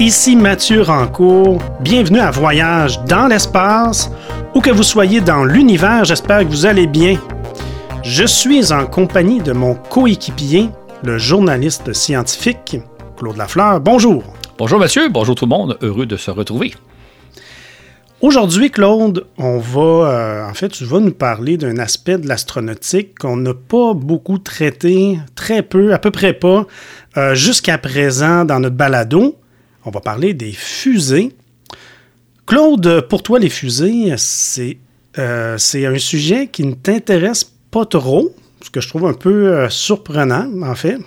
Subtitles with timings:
[0.00, 1.58] Ici Mathieu Rancourt.
[1.80, 4.08] Bienvenue à Voyage dans l'espace.
[4.54, 7.18] Où que vous soyez dans l'univers, j'espère que vous allez bien.
[8.04, 10.70] Je suis en compagnie de mon coéquipier,
[11.02, 12.76] le journaliste scientifique
[13.16, 13.80] Claude Lafleur.
[13.80, 14.22] Bonjour.
[14.56, 16.74] Bonjour Mathieu, bonjour tout le monde, heureux de se retrouver.
[18.20, 23.18] Aujourd'hui, Claude, on va, euh, en fait, tu vas nous parler d'un aspect de l'astronautique
[23.18, 26.66] qu'on n'a pas beaucoup traité, très peu, à peu près pas,
[27.16, 29.34] euh, jusqu'à présent dans notre balado.
[29.88, 31.32] On va parler des fusées.
[32.46, 34.76] Claude, pour toi, les fusées, c'est
[35.16, 39.70] euh, un sujet qui ne t'intéresse pas trop, ce que je trouve un peu euh,
[39.70, 40.98] surprenant, en fait.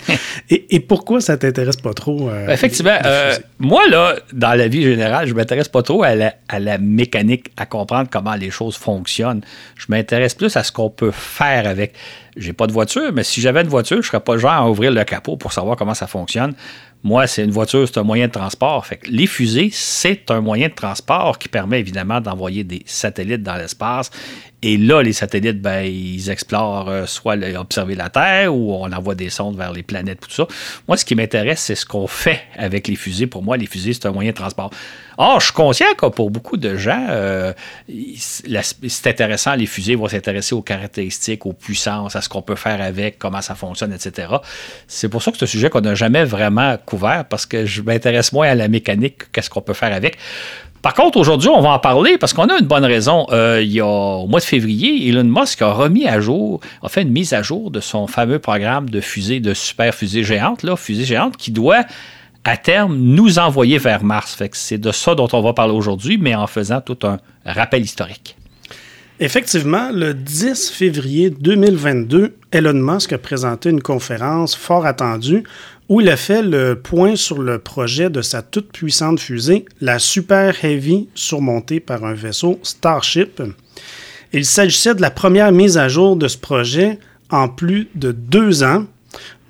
[0.50, 2.30] et, pourquoi ça t'intéresse pas trop?
[2.30, 2.96] Euh, Effectivement.
[3.04, 7.66] Euh, moi, là, dans la vie générale, je m'intéresse pas trop à la, mécanique, à
[7.66, 9.42] comprendre comment les choses fonctionnent.
[9.76, 11.94] Je m'intéresse plus à ce qu'on peut faire avec.
[12.36, 14.70] J'ai pas de voiture, mais si j'avais une voiture, je serais pas le genre à
[14.70, 16.54] ouvrir le capot pour savoir comment ça fonctionne.
[17.04, 18.86] Moi, c'est une voiture, c'est un moyen de transport.
[19.08, 24.10] Les fusées, c'est un moyen de transport qui permet évidemment d'envoyer des satellites dans l'espace.
[24.64, 29.16] Et là, les satellites, ben, ils explorent euh, soit observer la Terre ou on envoie
[29.16, 30.46] des sondes vers les planètes, tout ça.
[30.86, 33.26] Moi, ce qui m'intéresse, c'est ce qu'on fait avec les fusées.
[33.26, 34.70] Pour moi, les fusées, c'est un moyen de transport.
[35.18, 37.52] Or, je suis conscient que pour beaucoup de gens, euh,
[37.88, 42.80] c'est intéressant, les fusées vont s'intéresser aux caractéristiques, aux puissances, à ce qu'on peut faire
[42.80, 44.28] avec, comment ça fonctionne, etc.
[44.86, 47.82] C'est pour ça que c'est un sujet qu'on n'a jamais vraiment couvert parce que je
[47.82, 50.18] m'intéresse moins à la mécanique qu'à ce qu'on peut faire avec.
[50.82, 53.26] Par contre, aujourd'hui, on va en parler parce qu'on a une bonne raison.
[53.30, 56.88] Euh, il y a, au mois de février, Elon Musk a remis à jour, a
[56.88, 60.64] fait une mise à jour de son fameux programme de fusée, de super fusée géante,
[60.64, 61.84] là, fusée géante, qui doit
[62.42, 64.42] à terme nous envoyer vers Mars.
[64.52, 68.36] c'est de ça dont on va parler aujourd'hui, mais en faisant tout un rappel historique.
[69.24, 75.44] Effectivement, le 10 février 2022, Elon Musk a présenté une conférence fort attendue
[75.88, 80.00] où il a fait le point sur le projet de sa toute puissante fusée, la
[80.00, 83.40] Super Heavy, surmontée par un vaisseau Starship.
[84.32, 86.98] Il s'agissait de la première mise à jour de ce projet
[87.30, 88.86] en plus de deux ans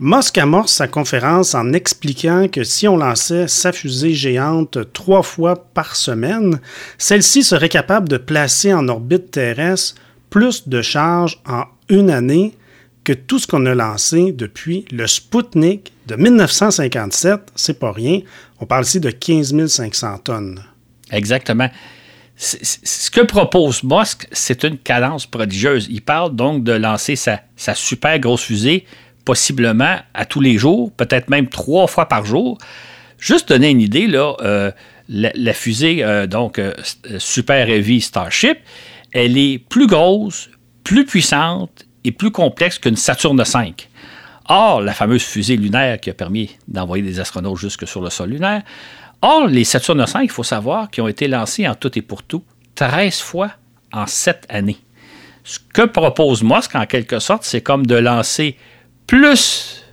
[0.05, 5.55] Musk amorce sa conférence en expliquant que si on lançait sa fusée géante trois fois
[5.73, 6.59] par semaine,
[6.99, 9.95] celle-ci serait capable de placer en orbite terrestre
[10.29, 12.53] plus de charges en une année
[13.05, 17.53] que tout ce qu'on a lancé depuis le Sputnik de 1957.
[17.55, 18.23] C'est pas rien.
[18.59, 20.65] On parle ici de 15 500 tonnes.
[21.13, 21.71] Exactement.
[22.35, 25.87] Ce que propose Musk, c'est une cadence prodigieuse.
[25.89, 28.85] Il parle donc de lancer sa, sa super grosse fusée
[29.25, 32.59] possiblement à tous les jours, peut-être même trois fois par jour.
[33.19, 34.71] Juste donner une idée, là, euh,
[35.09, 36.73] la, fusée euh, donc euh,
[37.19, 38.59] Super Heavy Starship,
[39.13, 40.51] elle est plus grosse,
[40.85, 43.75] plus puissante et plus complexe qu'une Saturne V.
[44.49, 48.31] Or, la fameuse fusée lunaire qui a permis d'envoyer des astronautes jusque sur le sol
[48.31, 48.63] lunaire,
[49.21, 52.23] or, les Saturne V, il faut savoir, qui ont été lancés en tout et pour
[52.25, 52.43] tout
[52.75, 53.53] 13 fois
[53.93, 54.79] en 7 années.
[55.45, 58.57] Ce que propose Musk, en quelque sorte, c'est comme de lancer
[59.07, 59.85] plus,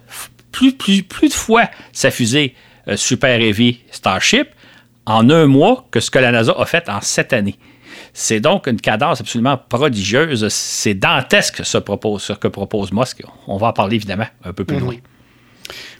[0.51, 2.55] plus, plus, plus de fois sa fusée
[2.87, 4.49] euh, Super Heavy Starship
[5.05, 7.57] en un mois que ce que la NASA a fait en sept années.
[8.13, 10.47] C'est donc une cadence absolument prodigieuse.
[10.49, 13.23] C'est dantesque ce, propose, ce que propose Musk.
[13.47, 14.83] On va en parler évidemment un peu plus mhm.
[14.83, 14.95] loin.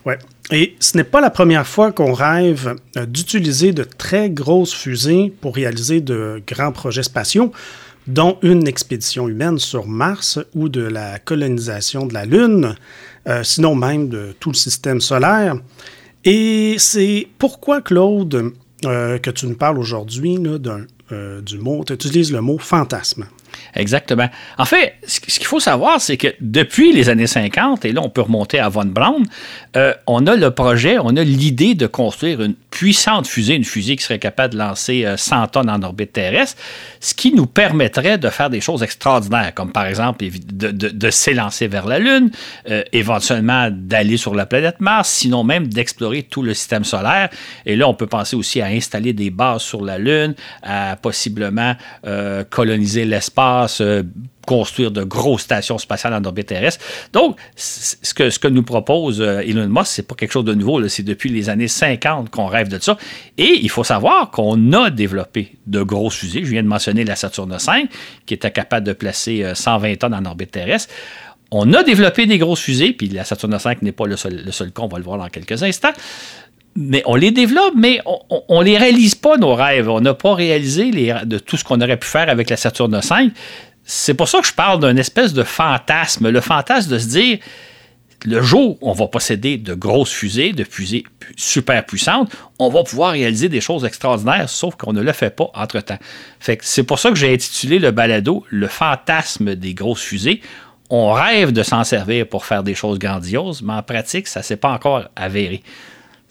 [0.05, 0.13] Oui.
[0.51, 5.31] Et ce n'est pas la première fois qu'on rêve euh, d'utiliser de très grosses fusées
[5.41, 7.51] pour réaliser de grands projets spatiaux
[8.09, 12.75] dont une expédition humaine sur Mars ou de la colonisation de la Lune,
[13.27, 15.55] euh, sinon même de tout le système solaire.
[16.25, 18.51] Et c'est pourquoi, Claude,
[18.85, 20.39] euh, que tu nous parles aujourd'hui
[21.11, 23.25] euh, du mot, tu utilises le mot fantasme.
[23.75, 24.27] Exactement.
[24.57, 28.09] En fait, ce qu'il faut savoir, c'est que depuis les années 50, et là on
[28.09, 29.23] peut remonter à Von Braun,
[29.77, 33.95] euh, on a le projet, on a l'idée de construire une puissante fusée, une fusée
[33.95, 36.61] qui serait capable de lancer 100 euh, tonnes en orbite terrestre,
[36.99, 41.87] ce qui nous permettrait de faire des choses extraordinaires, comme par exemple de, s'élancer vers
[41.87, 42.31] la Lune,
[42.69, 47.29] euh, éventuellement d'aller sur la planète Mars, sinon même d'explorer tout le système solaire.
[47.65, 51.75] Et là, on peut penser aussi à installer des bases sur la Lune, à possiblement
[52.49, 54.03] coloniser l'espace euh,
[54.45, 56.83] construire de grosses stations spatiales en orbite terrestre.
[57.13, 60.53] Donc, ce que, ce que nous propose euh, Elon Musk, c'est pas quelque chose de
[60.53, 60.87] nouveau.
[60.87, 62.97] C'est depuis les années 50 qu'on rêve de ça.
[63.37, 66.43] Et il faut savoir qu'on a développé de grosses fusées.
[66.43, 67.87] Je viens de mentionner la Saturne V,
[68.25, 70.93] qui était capable de placer 120 euh, tonnes en orbite terrestre.
[71.51, 74.51] On a développé des grosses fusées, puis la Saturne V n'est pas le seul, le
[74.51, 75.93] seul cas, on va le voir dans quelques instants
[76.75, 79.89] mais on les développe, mais on ne les réalise pas, nos rêves.
[79.89, 80.91] On n'a pas réalisé
[81.25, 83.31] de tout ce qu'on aurait pu faire avec la Saturne V.
[83.83, 86.29] C'est pour ça que je parle d'un espèce de fantasme.
[86.29, 87.39] Le fantasme de se dire,
[88.25, 91.05] le jour où on va posséder de grosses fusées, de fusées
[91.37, 95.49] super puissantes, on va pouvoir réaliser des choses extraordinaires, sauf qu'on ne le fait pas
[95.53, 95.99] entre-temps.
[96.39, 100.41] c'est pour ça que j'ai intitulé le balado Le fantasme des grosses fusées.
[100.89, 104.43] On rêve de s'en servir pour faire des choses grandioses, mais en pratique, ça ne
[104.43, 105.61] s'est pas encore avéré.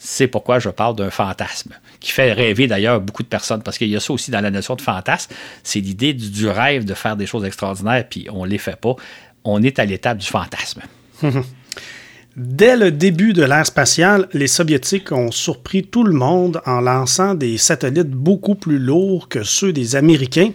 [0.00, 3.88] C'est pourquoi je parle d'un fantasme, qui fait rêver d'ailleurs beaucoup de personnes, parce qu'il
[3.88, 5.34] y a ça aussi dans la notion de fantasme,
[5.64, 8.94] c'est l'idée du, rêve de faire des choses extraordinaires, puis on ne les fait pas.
[9.44, 10.82] On est à l'étape du fantasme.
[12.38, 17.34] Dès le début de l'ère spatiale, les Soviétiques ont surpris tout le monde en lançant
[17.34, 20.52] des satellites beaucoup plus lourds que ceux des Américains.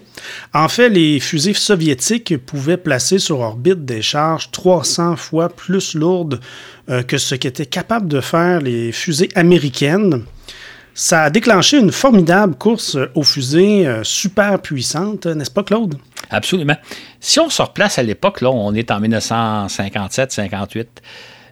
[0.54, 6.40] En fait, les fusées soviétiques pouvaient placer sur orbite des charges 300 fois plus lourdes
[6.88, 10.24] euh, que ce qu'étaient capables de faire les fusées américaines.
[10.94, 15.96] Ça a déclenché une formidable course aux fusées euh, super puissantes, n'est-ce pas, Claude?
[16.30, 16.78] Absolument.
[17.20, 20.86] Si on se replace à l'époque, là, on est en 1957-58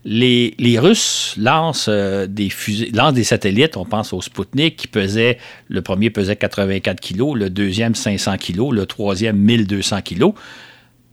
[0.04, 5.38] les, Russes lancent, euh, des fusées, lancent des satellites, on pense au Sputnik, qui pesait,
[5.68, 10.32] le premier pesait 84 kg, le deuxième 500 kg, le troisième 1200 kg.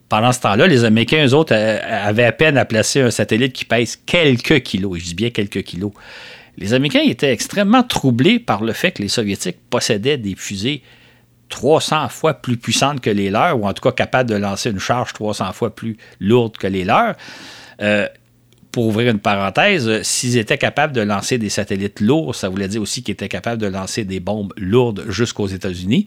[0.10, 3.54] Pendant ce temps-là, les Américains, eux autres, euh, avaient à peine à placer un satellite
[3.54, 5.92] qui pèse quelques kilos, et je dis bien quelques kilos.
[6.58, 10.82] Les Américains étaient extrêmement troublés par le fait que les Soviétiques possédaient des fusées
[11.50, 14.80] 300 fois plus puissantes que les leurs, ou en tout cas capables de lancer une
[14.80, 17.16] charge 300 fois plus lourde que les leurs.
[17.82, 18.08] Euh,
[18.72, 22.68] pour ouvrir une parenthèse, euh, s'ils étaient capables de lancer des satellites lourds, ça voulait
[22.68, 26.06] dire aussi qu'ils étaient capables de lancer des bombes lourdes jusqu'aux États-Unis.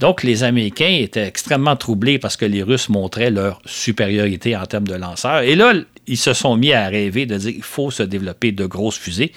[0.00, 4.86] Donc, les Américains étaient extrêmement troublés parce que les Russes montraient leur supériorité en termes
[4.86, 5.40] de lanceurs.
[5.40, 5.72] Et là,
[6.06, 9.32] ils se sont mis à rêver de dire qu'il faut se développer de grosses fusées.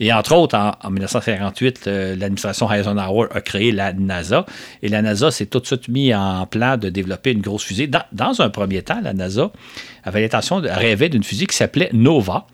[0.00, 4.46] Et entre autres, en, 1958, euh, l'administration Eisenhower a créé la NASA.
[4.82, 7.88] Et la NASA s'est tout de suite mis en plan de développer une grosse fusée.
[8.12, 9.50] Dans, un premier temps, la NASA
[10.02, 12.46] avait l'intention de rêver d'une fusée qui s'appelait NOVA,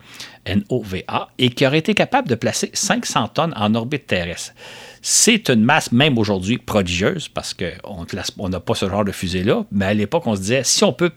[0.45, 4.53] N-O-V-A, et qui aurait été capable de placer 500 tonnes en orbite terrestre.
[5.03, 9.65] C'est une masse, même aujourd'hui, prodigieuse, parce qu'on n'a pas ce genre de fusée-là.
[9.71, 11.11] Mais à l'époque, on se disait, si on peut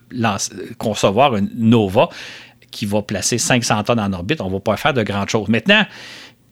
[0.79, 2.09] concevoir une Nova,
[2.75, 5.47] qui va placer 500 tonnes en orbite, on ne va pas faire de grandes choses.
[5.47, 5.85] Maintenant,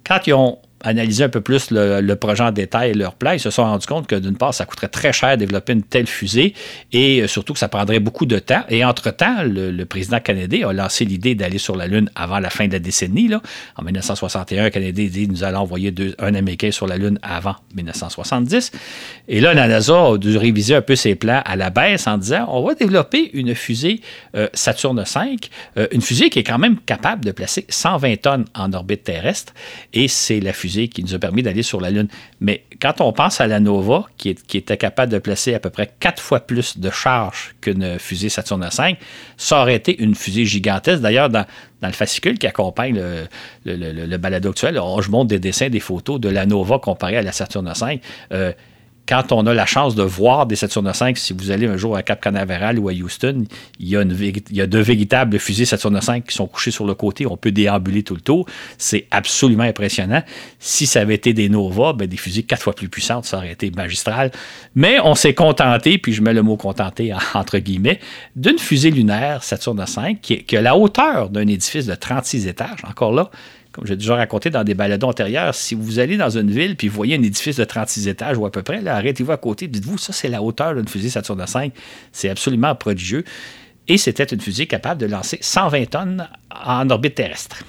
[0.06, 3.40] quand ils ont analysé un peu plus le, projet en détail et leur plan, ils
[3.40, 6.08] se sont rendus compte que d'une part, ça coûterait très cher de développer une telle
[6.08, 6.54] fusée
[6.92, 8.64] et euh, surtout que ça prendrait beaucoup de temps.
[8.70, 12.68] Et entre-temps, le, président canadien a lancé l'idée d'aller sur la Lune avant la fin
[12.68, 13.28] de la décennie.
[13.28, 13.42] Là.
[13.76, 18.72] En 1961, le Canadien dit nous allons envoyer un Américain sur la Lune avant 1970.
[19.28, 22.18] Et là, la NASA a dû réviser un peu ses plans à la baisse en
[22.18, 24.02] disant on va développer une fusée
[24.36, 25.38] euh, Saturne V,
[25.78, 29.54] euh, une fusée qui est quand même capable de placer 120 tonnes en orbite terrestre.
[29.94, 32.08] Et c'est la fusée qui nous a permis d'aller sur la Lune.
[32.40, 35.92] Mais quand on pense à la Nova, qui, était capable de placer à peu près
[36.00, 38.98] quatre fois plus de charge qu'une fusée Saturne V,
[39.38, 41.02] ça aurait été une fusée gigantesque.
[41.02, 41.46] D'ailleurs, dans,
[41.82, 43.02] le fascicule qui accompagne
[43.66, 47.32] le, balado actuel, je montre des dessins, des photos de la Nova comparée à la
[47.32, 48.00] Saturne V
[49.08, 51.96] quand on a la chance de voir des Saturne V, si vous allez un jour
[51.98, 53.46] à Cap Canaveral ou à Houston,
[53.80, 57.26] il y a, deux véritables fusées Saturne V qui sont couchés sur le côté.
[57.26, 58.48] On peut déambuler tout le tour.
[58.78, 60.24] C'est absolument impressionnant.
[60.60, 63.52] Si ça avait été des Nova, ben des fusées quatre fois plus puissantes, ça aurait
[63.52, 64.32] été magistral.
[64.76, 68.00] Mais on s'est contenté, puis je mets le mot contenté entre guillemets,
[68.36, 72.84] d'une fusée lunaire Saturne V qui, qui a la hauteur d'un édifice de 36 étages.
[72.88, 73.30] Encore là,
[73.74, 76.88] comme j'ai déjà raconté dans des baladons antérieurs, si vous allez dans une ville puis
[76.88, 79.98] vous voyez un édifice de 36 étages ou à peu près, arrêtez-vous à côté, dites-vous,
[79.98, 81.72] ça c'est la hauteur d'une fusée Saturne V.
[82.12, 83.26] C'est absolument prodigieux.
[83.88, 86.30] Et c'était une fusée capable de lancer 120 tonnes
[86.66, 87.64] en orbite terrestre.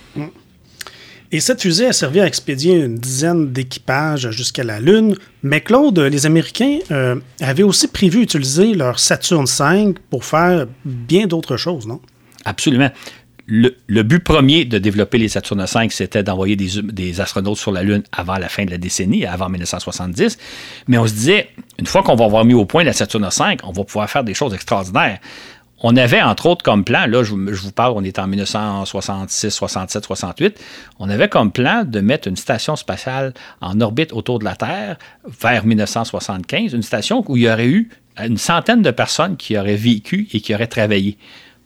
[1.33, 5.17] Et cette fusée a servi à expédier une dizaine d'équipages jusqu'à la Lune.
[5.43, 11.27] Mais Claude, les Américains euh, avaient aussi prévu utiliser leur Saturne V pour faire bien
[11.27, 12.01] d'autres choses, non?
[12.45, 12.91] Absolument
[13.47, 18.03] le, but premier de développer les Saturne V, c'était d'envoyer des, astronautes sur la Lune
[18.13, 20.39] avant la fin de la décennie, avant 1970.
[20.89, 21.49] Mais on se disait,
[21.79, 24.25] une fois qu'on va avoir mis au point la Saturne V, on va pouvoir faire
[24.25, 25.19] des choses extraordinaires.
[25.87, 30.05] On avait, entre autres, comme plan, là, je, vous parle, on est en 1966, 67,
[30.05, 30.61] 68,
[30.99, 34.97] on avait comme plan de mettre une station spatiale en orbite autour de la Terre
[35.43, 39.77] vers 1975, une station où il y aurait eu une centaine de personnes qui auraient
[39.77, 41.19] vécu et qui auraient travaillé.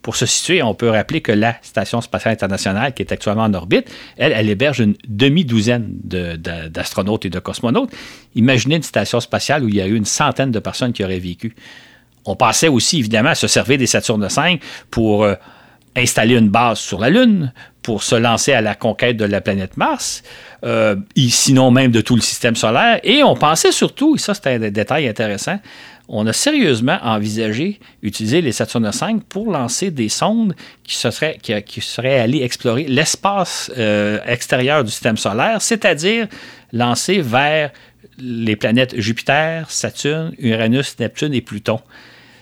[0.08, 3.52] Pour se situer, on peut rappeler que la Station spatiale internationale, qui est actuellement en
[3.52, 7.90] orbite, elle, elle héberge une demi-douzaine d'astronautes et de cosmonautes.
[8.34, 11.18] Imaginez une station spatiale où il y a eu une centaine de personnes qui auraient
[11.18, 11.54] vécu.
[12.24, 14.60] On pensait aussi, évidemment, à se servir des Saturne V
[14.90, 15.24] pour...
[15.24, 15.34] Euh,
[15.98, 17.52] installer une base sur la Lune
[17.82, 20.22] pour se lancer à la conquête de la planète Mars,
[20.64, 23.00] euh, sinon même de tout le système solaire.
[23.02, 25.58] Et on pensait surtout, et ça c'est un détail intéressant,
[26.08, 31.52] on a sérieusement envisagé utiliser les Saturne V pour lancer des sondes qui, seraient, qui,
[32.02, 36.26] allées explorer l'espace euh, extérieur du système solaire, c'est-à-dire
[36.72, 37.70] lancer vers
[38.18, 41.80] les planètes Jupiter, Saturne, Uranus, Neptune et Pluton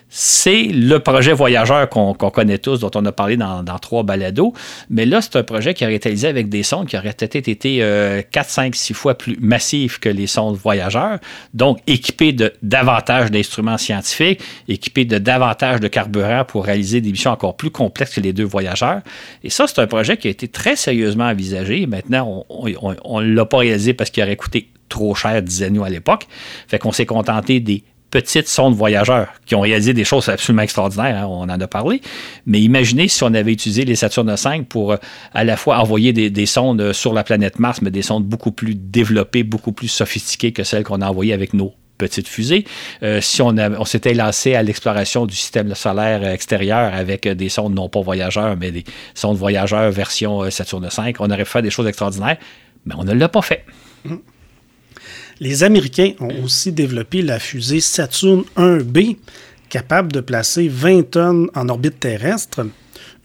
[0.09, 4.53] c'est le projet voyageur qu'on connaît tous, dont on a parlé dans, trois balados.
[4.89, 7.47] Mais là, c'est un projet qui aurait été réalisé avec des sondes qui auraient peut-être
[7.47, 7.79] été
[8.31, 11.19] 4, 5, 6 fois plus massifs que les sondes voyageurs,
[11.53, 17.31] donc équipés de davantage d'instruments scientifiques, équipés de davantage de carburant pour réaliser des missions
[17.31, 19.01] encore plus complexes que les deux voyageurs.
[19.43, 21.85] Et ça, c'est un projet qui a été très sérieusement envisagé.
[21.85, 26.27] Maintenant, on ne l'a pas réalisé parce qu'il aurait coûté trop cher, disait-nous à l'époque.
[26.67, 27.83] Fait qu'on s'est contenté des
[28.21, 32.01] petites sondes voyageurs qui ont réalisé des choses absolument extraordinaires, hein, on en a parlé.
[32.47, 34.97] Mais imaginez si on avait utilisé les Saturne V pour euh,
[35.35, 38.51] à la fois envoyer des, sondes euh, sur la planète Mars, mais des sondes beaucoup
[38.51, 42.65] plus développées, beaucoup plus sophistiquées que celles qu'on a envoyées avec nos petites fusées.
[43.03, 47.87] Euh, si on, s'était lancé à l'exploration du système solaire extérieur avec des sondes non
[47.87, 48.83] pas voyageurs, mais des
[49.13, 52.37] sondes voyageurs version Saturne V, on aurait fait des choses extraordinaires,
[52.87, 53.63] mais on ne l'a pas fait.
[54.05, 54.15] Mmh.
[55.39, 59.17] Les Américains ont aussi développé la fusée Saturn 1B,
[59.69, 62.65] capable de placer 20 tonnes en orbite terrestre.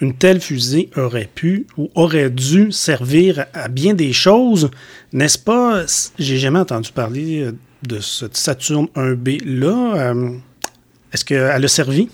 [0.00, 4.70] Une telle fusée aurait pu ou aurait dû servir à bien des choses,
[5.12, 5.84] n'est-ce pas?
[6.18, 7.52] J'ai jamais entendu parler euh,
[7.86, 9.94] de cette Saturn 1B-là.
[9.96, 10.30] Euh,
[11.12, 12.08] est-ce qu'elle a servi?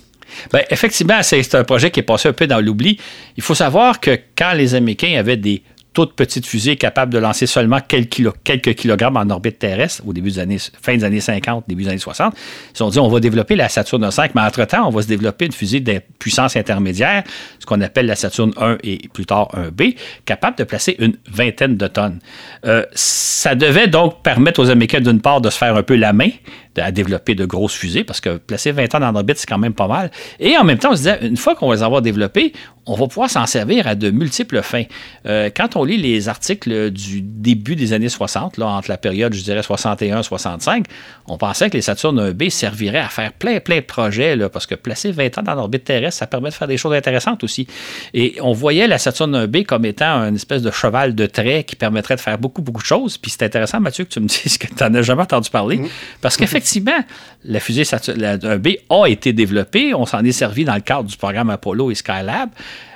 [0.52, 2.98] Bien, effectivement, c'est un projet qui est passé un peu dans l'oubli.
[3.36, 5.62] Il faut savoir que quand les Américains avaient des
[5.98, 10.38] toute petite fusée capable de lancer seulement quelques, kilogrammes en orbite terrestre au début des
[10.38, 12.36] années, fin des années 50, début des années 60.
[12.76, 15.46] Ils ont dit on va développer la Saturne 5, mais entre-temps, on va se développer
[15.46, 17.24] une fusée de puissance intermédiaire,
[17.58, 21.76] ce qu'on appelle la Saturne 1 et plus tard 1B, capable de placer une vingtaine
[21.76, 22.20] de tonnes.
[22.64, 26.12] Euh, ça devait donc permettre aux Américains, d'une part, de se faire un peu la
[26.12, 26.30] main,
[26.80, 29.74] à développer de grosses fusées, parce que placer 20 tonnes en orbite, c'est quand même
[29.74, 30.10] pas mal.
[30.40, 32.52] Et en même temps, on se disait, une fois qu'on va les avoir développés,
[32.88, 34.84] on va pouvoir s'en servir à de multiples fins.
[35.26, 39.34] Euh, quand on lit les articles du début des années 60, là, entre la période,
[39.34, 40.84] je dirais, 61-65,
[41.26, 44.66] on pensait que les Saturne B serviraient à faire plein, plein de projets, là, parce
[44.66, 47.66] que placer 20 tonnes en orbite terrestre, ça permet de faire des choses intéressantes aussi.
[48.14, 51.76] Et on voyait la Saturne B comme étant une espèce de cheval de trait qui
[51.76, 53.18] permettrait de faire beaucoup, beaucoup de choses.
[53.18, 55.76] Puis c'est intéressant, Mathieu, que tu me dises que tu n'en as jamais entendu parler,
[55.76, 55.88] mmh.
[56.22, 57.04] parce qu'effectivement, effectivement,
[57.44, 59.94] la fusée Saturn, B a été développée.
[59.94, 62.50] On s'en est servi dans le cadre du programme Apollo et Skylab.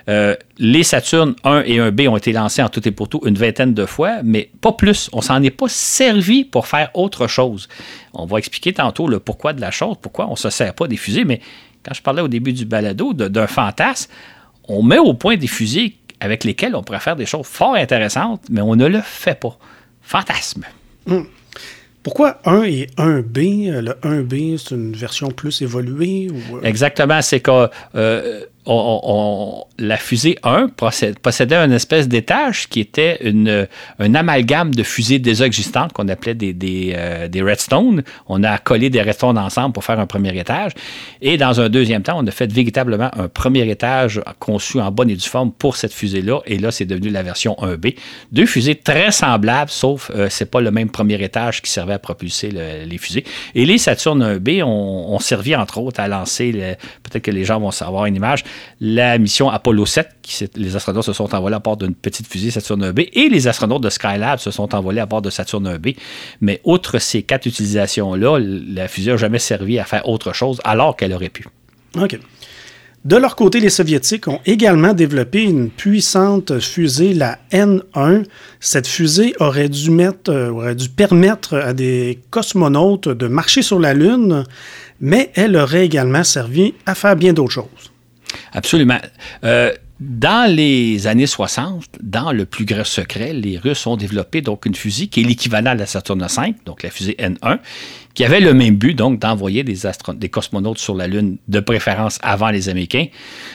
[0.09, 3.37] Euh, les Saturn 1 et 1B ont été lancés en tout et pour tout une
[3.37, 5.09] vingtaine de fois, mais pas plus.
[5.13, 7.69] On s'en est pas servi pour faire autre chose.
[8.13, 10.89] On va expliquer tantôt le pourquoi de la chose, pourquoi on ne se sert pas
[10.89, 11.41] des fusées, mais
[11.85, 14.11] quand je parlais au début du balado d'un fantasme,
[14.69, 18.43] on met au point des fusées avec lesquelles on pourrait faire des choses fort intéressantes,
[18.51, 19.57] mais on ne le fait pas.
[20.03, 20.65] Fantasme.
[21.09, 21.27] Hum.
[22.03, 23.81] Pourquoi 1 et 1B?
[23.81, 26.29] Le 1B, c'est une version plus évoluée?
[26.31, 26.57] Ou...
[26.57, 26.63] Euh?
[26.63, 27.23] Exactement.
[27.23, 30.69] C'est que euh, la fusée 1
[31.23, 33.19] possédait une espèce d'étage qui était
[33.99, 38.03] un amalgame de fusées déjà existantes qu'on appelait des, euh, des, redstone.
[38.29, 40.73] On a collé des redstone ensemble pour faire un premier étage.
[41.21, 45.11] Et dans un deuxième temps, on a fait véritablement un premier étage conçu en bonne
[45.11, 46.41] et due forme pour cette fusée-là.
[46.47, 47.97] Et là, c'est devenu la version 1B.
[48.31, 51.99] Deux fusées très semblables, sauf euh, c'est pas le même premier étage qui servait à
[51.99, 53.25] propulser les fusées.
[53.55, 56.53] Et les Saturn 1B ont, servi, entre autres, à lancer,
[57.03, 58.45] peut-être que les gens vont savoir une image,
[58.81, 62.51] la mission Apollo 7, qui, les astronautes se sont envolés à bord d'une petite fusée
[62.51, 65.97] Saturne 1B, et les astronautes de Skylab se sont envolés à bord de Saturne 1B.
[66.41, 70.97] Mais outre ces quatre utilisations-là, la fusée n'a jamais servi à faire autre chose alors
[70.97, 71.47] qu'elle aurait pu.
[72.01, 72.19] OK.
[73.05, 78.25] De leur côté, les Soviétiques ont également développé une puissante fusée, la N1.
[78.61, 83.81] Cette fusée aurait dû, mettre, euh, aurait dû permettre à des cosmonautes de marcher sur
[83.81, 84.45] la Lune,
[85.01, 87.92] mais elle aurait également servi à faire bien d'autres choses.
[88.53, 88.99] Absolument.
[89.45, 89.73] Euh,
[90.03, 94.75] dans les années 60, dans le plus grand secret, les Russes ont développé donc une
[94.75, 97.61] fusée qui est l'équivalent de la Saturne V, donc la fusée N1,
[98.15, 99.77] qui avait le même but, donc d'envoyer des,
[100.15, 103.07] des cosmonautes sur la Lune, de préférence avant les Américains.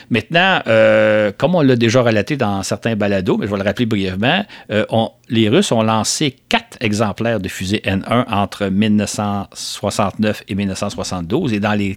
[0.08, 3.84] Maintenant, euh, comme on l'a déjà relaté dans certains balados, mais je vais le rappeler
[3.84, 4.86] brièvement, euh,
[5.28, 11.74] les Russes ont lancé quatre exemplaires de fusée N1 entre 1969 et 1972, et dans
[11.74, 11.94] les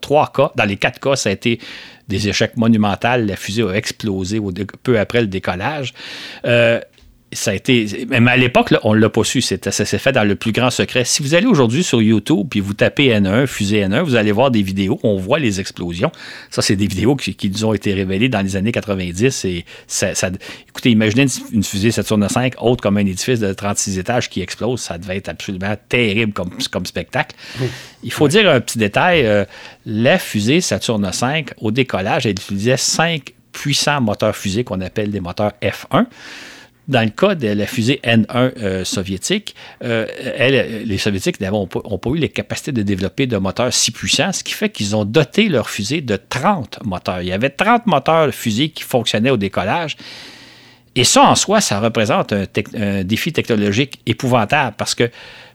[0.00, 1.60] trois cas, dans les quatre cas, ça a été
[2.08, 3.08] des échecs monumentaux.
[3.18, 4.40] La fusée a explosé
[4.82, 5.94] peu après le décollage.
[6.44, 6.80] Euh,
[7.32, 8.06] ça a été.
[8.08, 9.42] Mais à l'époque, on ne l'a pas su.
[9.42, 11.04] Ça s'est fait dans le plus grand secret.
[11.04, 14.50] Si vous allez aujourd'hui sur YouTube puis vous tapez N1, fusée N1, vous allez voir
[14.50, 16.10] des vidéos on voit les explosions.
[16.50, 19.44] Ça, c'est des vidéos qui, nous ont été révélées dans les années 90.
[19.44, 19.64] Et
[20.68, 24.80] écoutez, imaginez une fusée Saturne V haute comme un édifice de 36 étages qui explose.
[24.80, 27.36] Ça devait être absolument terrible comme, comme spectacle.
[28.02, 29.26] Il faut dire un petit détail.
[29.26, 29.44] Euh,
[29.84, 35.20] la fusée Saturne V, au décollage, elle utilisait cinq puissants moteurs fusées qu'on appelle des
[35.20, 36.06] moteurs F1.
[36.88, 39.54] Dans le cas de la fusée N1 euh, soviétique,
[39.84, 40.06] euh,
[40.84, 44.54] les Soviétiques n'ont pas, eu les capacités de développer de moteurs si puissants, ce qui
[44.54, 47.20] fait qu'ils ont doté leur fusée de 30 moteurs.
[47.20, 49.98] Il y avait 30 moteurs de fusée qui fonctionnaient au décollage.
[50.96, 55.10] Et ça, en soi, ça représente un, défi technologique épouvantable parce que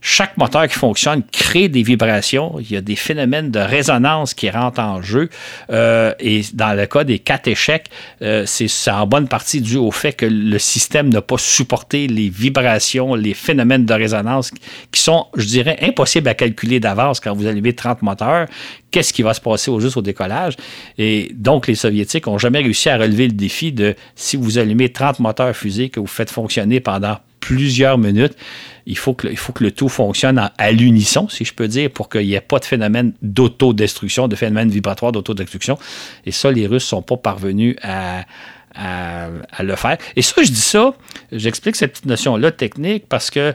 [0.05, 2.59] chaque moteur qui fonctionne crée des vibrations.
[2.59, 5.29] Il y a des phénomènes de résonance qui rentrent en jeu.
[5.71, 7.89] Euh, et dans le cas des quatre échecs,
[8.21, 12.27] euh, c'est en bonne partie dû au fait que le système n'a pas supporté les
[12.27, 14.51] vibrations, les phénomènes de résonance
[14.91, 18.47] qui sont, je dirais, impossibles à calculer d'avance quand vous allumez 30 moteurs,
[18.91, 20.55] qu'est-ce qui va se passer au juste au décollage?
[20.97, 24.91] Et donc, les Soviétiques n'ont jamais réussi à relever le défi de si vous allumez
[24.91, 28.37] 30 moteurs fusées que vous faites fonctionner pendant plusieurs minutes,
[28.85, 32.35] il faut que, le tout fonctionne à, l'unisson, si je peux dire, pour qu'il n'y
[32.35, 35.77] ait pas de phénomène d'autodestruction, de phénomène vibratoire d'autodestruction.
[36.25, 38.23] Et ça, les Russes ne sont pas parvenus à,
[38.75, 39.29] à,
[39.61, 39.97] le faire.
[40.15, 40.93] Et ça, je dis ça,
[41.31, 43.53] j'explique cette petite notion-là technique parce que, euh,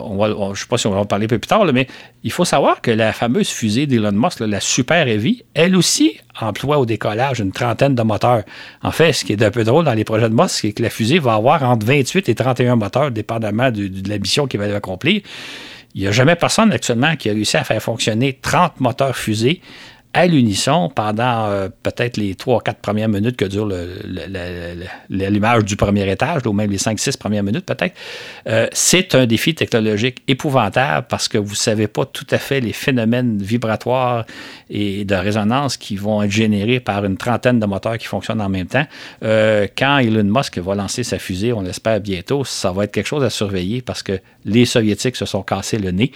[0.00, 1.64] on va, je ne sais pas si on va en parler un peu plus tard,
[1.72, 1.86] mais
[2.22, 6.78] il faut savoir que la fameuse fusée d'Elon Musk, la Super Heavy, elle aussi emploie
[6.78, 8.44] au décollage une trentaine de moteurs.
[8.82, 10.82] En fait, ce qui est un peu drôle dans les projets de Musk, c'est que
[10.82, 14.74] la fusée va avoir entre 28 et 31 moteurs, dépendamment de, la mission qu'il va
[14.74, 15.22] accomplir.
[15.94, 19.60] Il n'y a jamais personne actuellement qui a réussi à faire fonctionner 30 moteurs fusées
[20.12, 23.68] à l'unisson pendant euh, peut-être les trois ou quatre premières minutes que dure
[25.08, 27.94] l'allumage du premier étage, ou même les cinq, six premières minutes peut-être,
[28.48, 32.60] euh, c'est un défi technologique épouvantable parce que vous ne savez pas tout à fait
[32.60, 34.26] les phénomènes vibratoires
[34.68, 38.48] et de résonance qui vont être générés par une trentaine de moteurs qui fonctionnent en
[38.48, 38.86] même temps.
[39.22, 43.06] Euh, quand Elon Musk va lancer sa fusée, on l'espère bientôt, ça va être quelque
[43.06, 46.10] chose à surveiller parce que les Soviétiques se sont cassés le nez.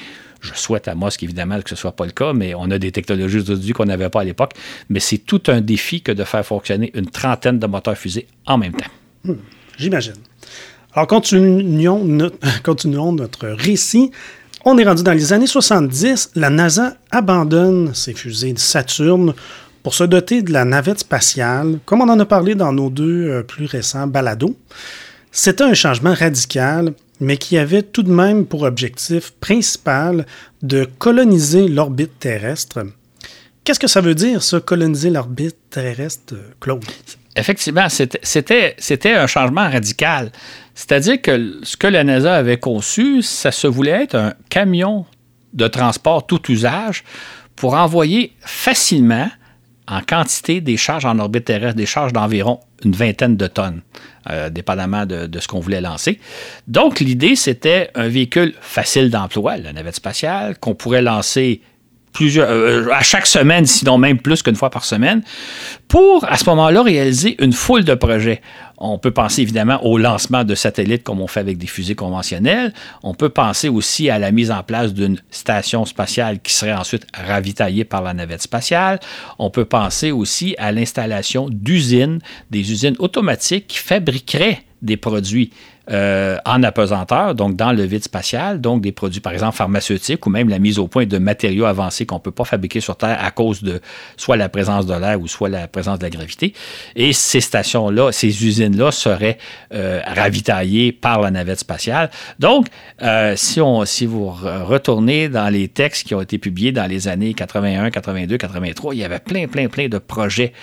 [0.45, 2.79] Je souhaite à Musk, évidemment, que ce ne soit pas le cas, mais on a
[2.79, 4.53] des technologies aujourd'hui qu'on n'avait pas à l'époque.
[4.91, 8.59] Mais c'est tout un défi que de faire fonctionner une trentaine de moteurs fusées en
[8.59, 8.91] même temps.
[9.25, 9.37] Hmm,
[9.79, 10.15] j'imagine.
[10.93, 12.31] Alors, continuons,
[12.63, 14.11] continuons notre récit.
[14.67, 16.33] On est rendu dans les années 70.
[16.35, 19.33] La NASA abandonne ses fusées de Saturne
[19.83, 23.29] pour se doter de la navette spatiale, comme on en a parlé dans nos deux
[23.31, 24.57] euh, plus récents balados.
[25.33, 30.27] C'était un changement radical mais qui avait tout de même pour objectif principal
[30.63, 32.85] de coloniser l'orbite terrestre.
[33.63, 36.85] Qu'est-ce que ça veut dire, ça, coloniser l'orbite terrestre, Claude?
[37.37, 40.31] Effectivement, c'était un changement radical.
[40.75, 45.07] C'est-à-dire que ce que la NASA avait conçu, ça se voulait être un camion
[45.53, 47.05] de transport tout usage
[47.57, 49.29] pour envoyer facilement
[49.87, 53.81] en quantité des charges en orbite terrestre, des charges d'environ une vingtaine de tonnes,
[54.31, 56.21] euh, dépendamment de, ce qu'on voulait lancer.
[56.69, 61.61] Donc, l'idée, c'était un véhicule facile d'emploi, la navette spatiale, qu'on pourrait lancer
[62.13, 65.23] plusieurs, euh, à chaque semaine, sinon même plus qu'une fois par semaine,
[65.89, 68.41] pour à ce moment-là réaliser une foule de projets.
[68.87, 72.75] On peut penser évidemment au lancement de satellites comme on fait avec des fusées conventionnelles.
[73.03, 77.07] On peut penser aussi à la mise en place d'une station spatiale qui serait ensuite
[77.15, 79.01] ravitaillée par la navette spatiale.
[79.39, 82.19] On peut penser aussi à l'installation d'usines,
[82.51, 85.51] des usines automatiques qui fabriqueraient des produits
[85.91, 90.31] euh, en apesanteur, donc dans le vide spatial, donc des produits, par exemple, pharmaceutiques ou
[90.31, 93.19] même la mise au point de matériaux avancés qu'on ne peut pas fabriquer sur Terre
[93.23, 93.83] à cause de
[94.17, 96.55] soit la présence de l'air ou soit la présence de la gravité.
[96.97, 99.37] Et ces stations-là, ces usines-là seraient
[99.75, 102.11] euh, ravitaillées par la navette spatiale.
[102.39, 102.69] Donc,
[103.03, 107.09] euh, si, on, si vous retournez dans les textes qui ont été publiés dans les
[107.09, 110.55] années 81, 82, 83, il y avait plein, plein, plein de projets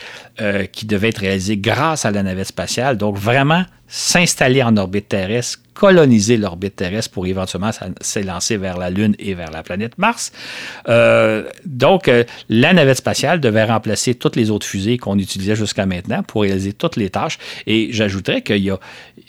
[0.72, 2.98] qui devaient être réalisés grâce à la navette spatiale.
[2.98, 9.16] Donc, vraiment, s'installer en orbite terrestre, coloniser l'orbite terrestre pour éventuellement s'élancer vers la Lune
[9.20, 10.32] et vers la planète Mars.
[10.88, 15.86] Euh, donc, euh, la navette spatiale devait remplacer toutes les autres fusées qu'on utilisait jusqu'à
[15.86, 17.38] maintenant pour réaliser toutes les tâches.
[17.68, 18.80] Et j'ajouterais qu'il y a,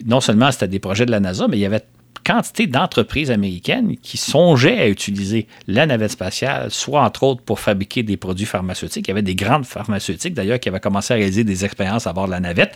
[0.07, 1.83] non seulement c'était des projets de la NASA, mais il y avait
[2.25, 8.03] quantité d'entreprises américaines qui songeaient à utiliser la navette spatiale, soit entre autres pour fabriquer
[8.03, 9.07] des produits pharmaceutiques.
[9.09, 12.13] Il y avait des grandes pharmaceutiques d'ailleurs qui avaient commencé à réaliser des expériences à
[12.13, 12.75] bord de la navette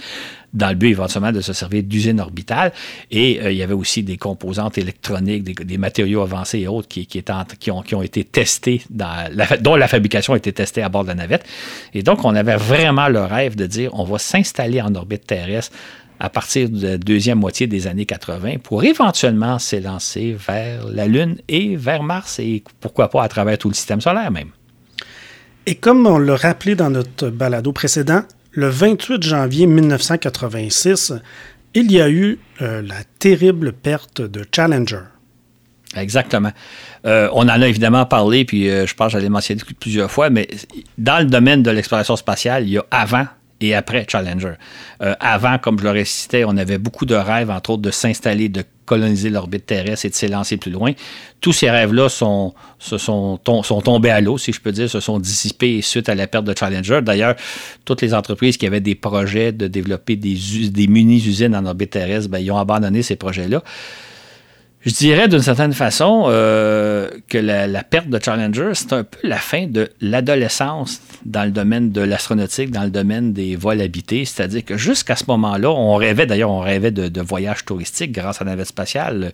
[0.53, 2.73] dans le but éventuellement de se servir d'usines orbitales.
[3.11, 7.07] Et euh, il y avait aussi des composantes électroniques, des, matériaux avancés et autres qui,
[7.71, 11.45] ont, été testés, dont la fabrication a été testée à bord de la navette.
[11.93, 15.77] Et donc, on avait vraiment le rêve de dire on va s'installer en orbite terrestre
[16.19, 21.37] à partir de la deuxième moitié des années 80 pour éventuellement s'élancer vers la Lune
[21.49, 24.51] et vers Mars et pourquoi pas à travers tout le système solaire même.
[25.67, 31.13] Et comme on l'a rappelé dans notre balado précédent, le 28 janvier 1986,
[31.75, 35.03] il y a eu euh, la terrible perte de Challenger.
[35.95, 36.53] Exactement.
[37.05, 40.31] Euh, on en a évidemment parlé, puis euh, je pense que j'allais mentionner plusieurs fois,
[40.31, 40.49] mais
[40.99, 43.27] dans le domaine de l'exploration spatiale, il y a avant
[43.61, 44.55] et après Challenger.
[45.03, 48.49] Euh, avant, comme je le récitais, on avait beaucoup de rêves, entre autres, de s'installer,
[48.49, 50.93] de coloniser l'orbite terrestre et de s'élancer plus loin.
[51.41, 55.19] Tous ces rêves-là sont, sont, sont, tombés à l'eau, si je peux dire, se sont
[55.19, 57.01] dissipés suite à la perte de Challenger.
[57.03, 57.35] D'ailleurs,
[57.85, 60.39] toutes les entreprises qui avaient des projets de développer des,
[60.71, 63.63] des mini-usines en orbite terrestre, ben, ils ont abandonné ces projets-là.
[64.87, 69.37] Je dirais d'une certaine façon euh, que la, perte de Challenger, c'est un peu la
[69.37, 74.25] fin de l'adolescence dans le domaine de l'astronautique, dans le domaine des vols habités.
[74.25, 78.45] C'est-à-dire que jusqu'à ce moment-là, on rêvait, d'ailleurs, on rêvait de, voyages touristiques grâce à
[78.45, 79.33] la navette spatiale.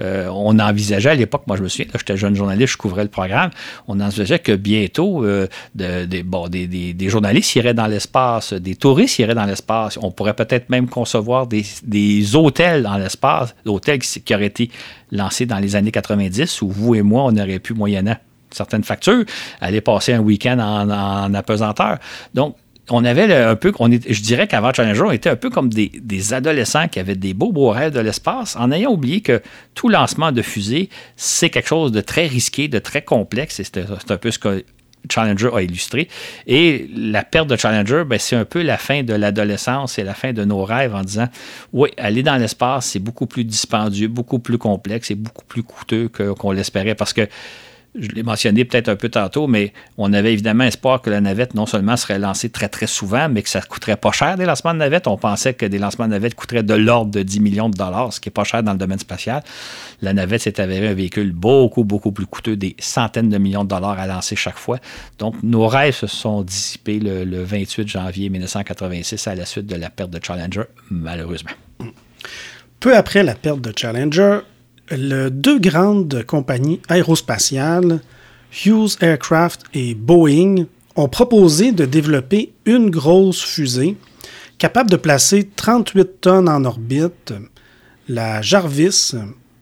[0.00, 3.10] Euh, on envisageait à l'époque, moi je me souviens, j'étais jeune journaliste, je couvrais le
[3.10, 3.50] programme,
[3.86, 9.98] on envisageait que bientôt, euh, des, journalistes iraient dans l'espace, des touristes iraient dans l'espace.
[10.00, 14.70] On pourrait peut-être même concevoir des, hôtels dans l'espace, l'hôtel qui, qui auraient été
[15.10, 18.16] lancé dans les années 90 où vous et moi, on aurait pu, moyennant
[18.50, 19.24] certaines factures,
[19.60, 21.98] aller passer un week-end en, apesanteur.
[22.34, 22.56] Donc,
[22.90, 26.34] on avait un peu, on je dirais qu'avant Challenger, on était un peu comme des,
[26.34, 29.42] adolescents qui avaient des beaux, beaux rêves de l'espace, en ayant oublié que
[29.74, 34.10] tout lancement de fusée, c'est quelque chose de très risqué, de très complexe, et c'est
[34.10, 34.64] un peu ce que
[35.10, 36.08] Challenger a illustré.
[36.46, 40.14] Et la perte de Challenger, ben, c'est un peu la fin de l'adolescence et la
[40.14, 41.28] fin de nos rêves en disant
[41.72, 46.08] oui, aller dans l'espace, c'est beaucoup plus dispendieux, beaucoup plus complexe et beaucoup plus coûteux
[46.08, 47.28] qu'on l'espérait parce que
[47.94, 51.54] je l'ai mentionné peut-être un peu tantôt, mais on avait évidemment espoir que la navette
[51.54, 54.44] non seulement serait lancée très très souvent, mais que ça ne coûterait pas cher des
[54.44, 55.06] lancements de navette.
[55.06, 58.12] On pensait que des lancements de navette coûteraient de l'ordre de 10 millions de dollars,
[58.12, 59.42] ce qui n'est pas cher dans le domaine spatial.
[60.02, 63.68] La navette s'est avérée un véhicule beaucoup, beaucoup plus coûteux, des centaines de millions de
[63.68, 64.78] dollars à lancer chaque fois.
[65.18, 69.76] Donc, nos rêves se sont dissipés le, le 28 janvier 1986 à la suite de
[69.76, 71.52] la perte de Challenger, malheureusement.
[72.80, 74.40] Peu après la perte de Challenger,
[74.90, 78.00] le deux grandes compagnies aérospatiales,
[78.64, 80.66] Hughes Aircraft et Boeing,
[80.96, 83.96] ont proposé de développer une grosse fusée
[84.58, 87.34] capable de placer 38 tonnes en orbite,
[88.08, 89.12] la Jarvis.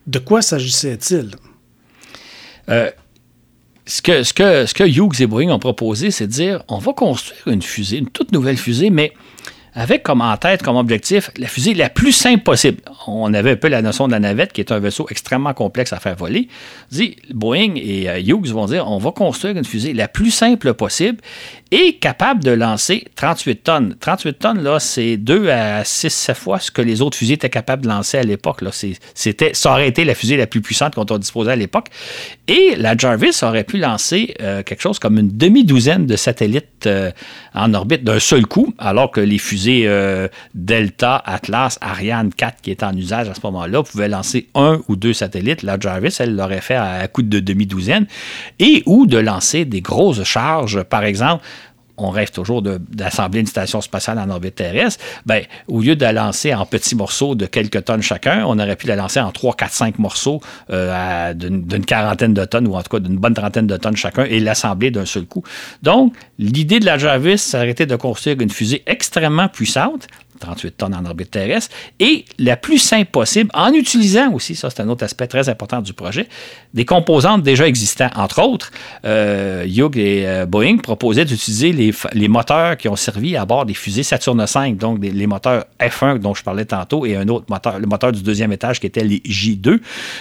[0.06, 1.30] De quoi s'agissait-il?
[2.68, 2.90] Euh,
[3.86, 7.98] ce, que, Hughes et Boeing ont proposé, c'est de dire on va construire une fusée,
[7.98, 9.12] une toute nouvelle fusée, mais
[9.74, 12.78] avec comme en tête, comme objectif, la fusée la plus simple possible.
[13.06, 15.92] On avait un peu la notion de la navette, qui est un vaisseau extrêmement complexe
[15.92, 16.48] à faire voler.
[17.30, 21.18] Boeing et euh, Hughes vont dire, on va construire une fusée la plus simple possible
[21.70, 23.96] et capable de lancer 38 tonnes.
[23.98, 27.48] 38 tonnes, là, c'est 2 à 6, 7 fois ce que les autres fusées étaient
[27.48, 28.62] capables de lancer à l'époque.
[29.14, 31.86] Ça aurait été la fusée la plus puissante qu'on disposait à l'époque.
[32.46, 37.10] Et la Jarvis aurait pu lancer euh, quelque chose comme une demi-douzaine de satellites euh,
[37.54, 42.70] en orbite d'un seul coup, alors que les fusées euh, Delta, Atlas, Ariane 4 qui
[42.70, 45.62] étaient en usage à ce moment-là pouvaient lancer un ou deux satellites.
[45.62, 48.06] La Jarvis, elle l'aurait fait à, coup de demi-douzaine.
[48.58, 51.44] Et ou de lancer des grosses charges, par exemple,
[51.96, 56.12] on rêve toujours d'assembler une station spatiale en orbite terrestre, ben, au lieu de la
[56.12, 59.54] lancer en petits morceaux de quelques tonnes chacun, on aurait pu la lancer en 3,
[59.54, 63.66] 4, 5 morceaux euh, d'une quarantaine de tonnes ou en tout cas d'une bonne trentaine
[63.66, 65.42] de tonnes chacun et l'assembler d'un seul coup.
[65.82, 70.06] Donc, l'idée de la Jarvis, ça aurait été de construire une fusée extrêmement puissante
[70.42, 74.82] 38 tonnes en orbite terrestre, et la plus simple possible, en utilisant aussi, ça c'est
[74.82, 76.28] un autre aspect très important du projet,
[76.74, 78.12] des composantes déjà existantes.
[78.16, 78.70] Entre autres,
[79.04, 83.66] euh, Hugh et euh, Boeing proposaient d'utiliser les, les, moteurs qui ont servi à bord
[83.66, 87.46] des fusées Saturn V, donc les moteurs F1 dont je parlais tantôt, et un autre
[87.48, 89.80] moteur, le moteur du deuxième étage qui était les J2.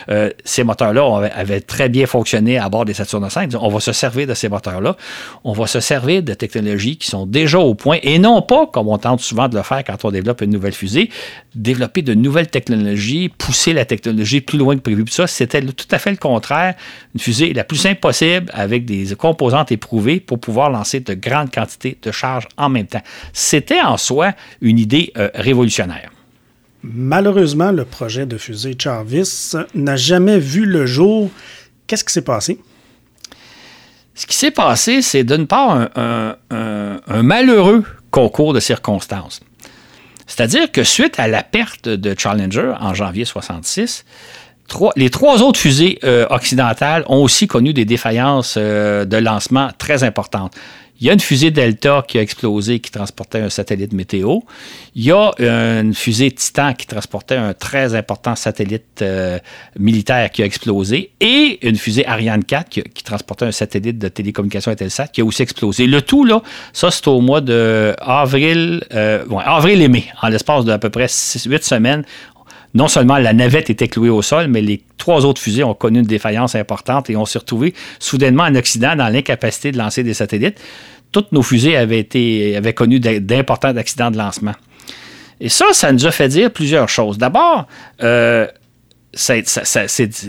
[0.09, 3.57] Euh, ces moteurs-là avaient, très bien fonctionné à bord des Saturn V.
[3.59, 4.95] On va se servir de ces moteurs-là.
[5.43, 8.87] On va se servir de technologies qui sont déjà au point, et non pas, comme
[8.87, 11.09] on tente souvent de le faire quand on développe une nouvelle fusée,
[11.55, 15.03] développer de nouvelles technologies, pousser la technologie plus loin que prévu.
[15.09, 16.75] ça, c'était tout à fait le contraire.
[17.13, 21.51] Une fusée la plus simple possible avec des composantes éprouvées pour pouvoir lancer de grandes
[21.51, 23.03] quantités de charges en même temps.
[23.33, 26.11] C'était en soi une idée euh, révolutionnaire.
[26.83, 31.29] Malheureusement, le projet de fusée Jarvis n'a jamais vu le jour.
[31.85, 32.59] Qu'est-ce qui s'est passé?
[34.15, 39.41] Ce qui s'est passé, c'est d'une part un, un, malheureux concours de circonstances.
[40.27, 44.05] C'est-à-dire que suite à la perte de Challenger en janvier 66,
[44.95, 50.03] les trois autres fusées euh, occidentales ont aussi connu des défaillances euh, de lancement très
[50.03, 50.53] importantes.
[51.01, 54.37] Il y a une fusée Delta qui a explosé, qui transportait un satellite météo.
[54.93, 59.39] Il y a une fusée Titan qui transportait un très important satellite euh,
[59.79, 61.09] militaire qui a explosé.
[61.19, 65.41] Et une fusée Ariane 4 qui, transportait un satellite de télécommunication Intelsat qui a aussi
[65.41, 65.87] explosé.
[65.87, 70.65] Le tout, là, ça, c'est au mois de avril, euh, avril et mai, en l'espace
[70.65, 72.05] d'à peu près 8 semaines
[72.73, 75.99] non seulement la navette était clouée au sol, mais les trois autres fusées ont connu
[75.99, 80.13] une défaillance importante et on s'est retrouvé soudainement en Occident dans l'incapacité de lancer des
[80.13, 80.61] satellites.
[81.11, 84.53] Toutes nos fusées avaient, été, avaient connu d'importants accidents de lancement.
[85.39, 87.17] Et ça, ça nous a fait dire plusieurs choses.
[87.17, 87.67] D'abord,
[88.03, 88.47] euh,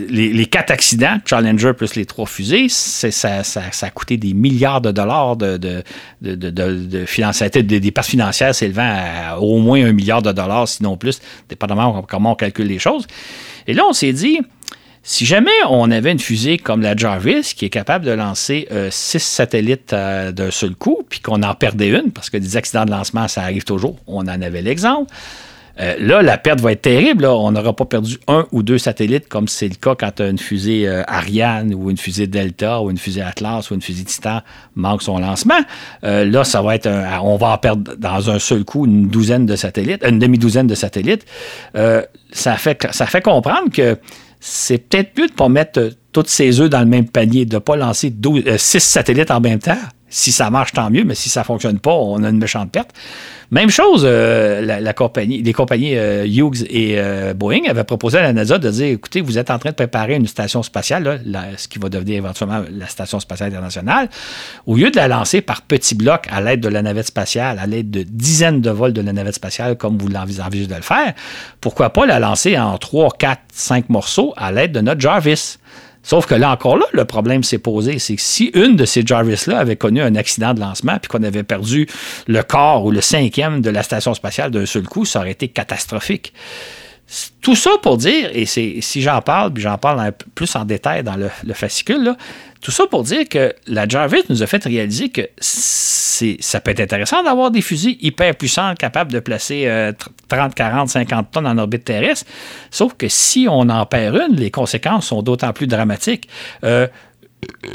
[0.09, 3.41] les, quatre accidents, Challenger plus les trois fusées, ça,
[3.81, 5.83] a coûté des milliards de dollars de, de,
[6.21, 11.21] de, de, des pertes financières s'élevant à au moins un milliard de dollars, sinon plus,
[11.47, 13.07] dépendamment comment on calcule les choses.
[13.67, 14.39] Et là, on s'est dit,
[15.05, 18.87] si jamais on avait une fusée comme la Jarvis qui est capable de lancer euh,
[18.89, 22.85] six satellites euh, d'un seul coup, puis qu'on en perdait une, parce que des accidents
[22.85, 25.13] de lancement, ça arrive toujours, on en avait l'exemple.
[25.81, 27.25] Euh, là, la perte va être terrible.
[27.25, 30.87] On n'aura pas perdu un ou deux satellites comme c'est le cas quand une fusée
[31.07, 34.41] Ariane ou une fusée Delta ou une fusée Atlas ou une fusée Titan
[34.75, 35.59] manque son lancement.
[36.03, 36.87] Là, ça va être
[37.23, 40.75] on va en perdre dans un seul coup une douzaine de satellites, une demi-douzaine de
[40.75, 41.25] satellites.
[41.73, 43.97] ça fait comprendre que
[44.45, 47.55] c'est peut-être mieux de ne pas mettre tous ses œufs dans le même panier, de
[47.55, 48.13] ne pas lancer
[48.57, 49.77] six satellites en même temps.
[50.09, 52.69] Si ça marche, tant mieux, mais si ça ne fonctionne pas, on a une méchante
[52.69, 52.91] perte.
[53.53, 58.57] Même chose, euh, les compagnies euh, Hughes et euh, Boeing avaient proposé à la NASA
[58.57, 61.21] de dire écoutez, vous êtes en train de préparer une station spatiale,
[61.55, 64.09] ce qui va devenir éventuellement la Station spatiale internationale.
[64.65, 67.67] Au lieu de la lancer par petits blocs à l'aide de la navette spatiale, à
[67.67, 71.13] l'aide de dizaines de vols de la navette spatiale, comme vous l'envisagez de le faire,
[71.61, 75.59] pourquoi pas la lancer en 3, 4, 5 morceaux à l'aide de notre Jarvis?
[76.03, 79.03] Sauf que là encore là, le problème s'est posé, c'est que si une de ces
[79.05, 81.87] Jarvis-là avait connu un accident de lancement, puis qu'on avait perdu
[82.27, 85.47] le corps ou le cinquième de la station spatiale d'un seul coup, ça aurait été
[85.47, 86.33] catastrophique.
[87.41, 91.03] Tout ça pour dire, et c'est si j'en parle, puis j'en parle plus en détail
[91.03, 92.15] dans le, fascicule,
[92.63, 96.79] tout ça pour dire que la Jarvis nous a fait réaliser que ça peut être
[96.79, 99.69] intéressant d'avoir des fusils hyper puissants capables de placer
[100.29, 102.25] 30, 40, 50 tonnes en orbite terrestre.
[102.71, 106.29] Sauf que si on en perd une, les conséquences sont d'autant plus dramatiques.
[106.63, 106.87] Euh,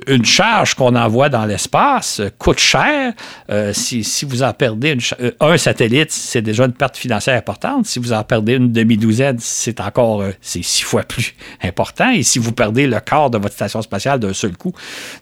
[0.07, 3.13] une charge qu'on envoie dans l'espace coûte cher.
[3.51, 7.87] Euh, si, vous en perdez euh, un satellite, c'est déjà une perte financière importante.
[7.87, 12.11] Si vous en perdez une demi-douzaine, c'est encore euh, c'est six fois plus important.
[12.11, 14.73] Et si vous perdez le quart de votre station spatiale d'un seul coup.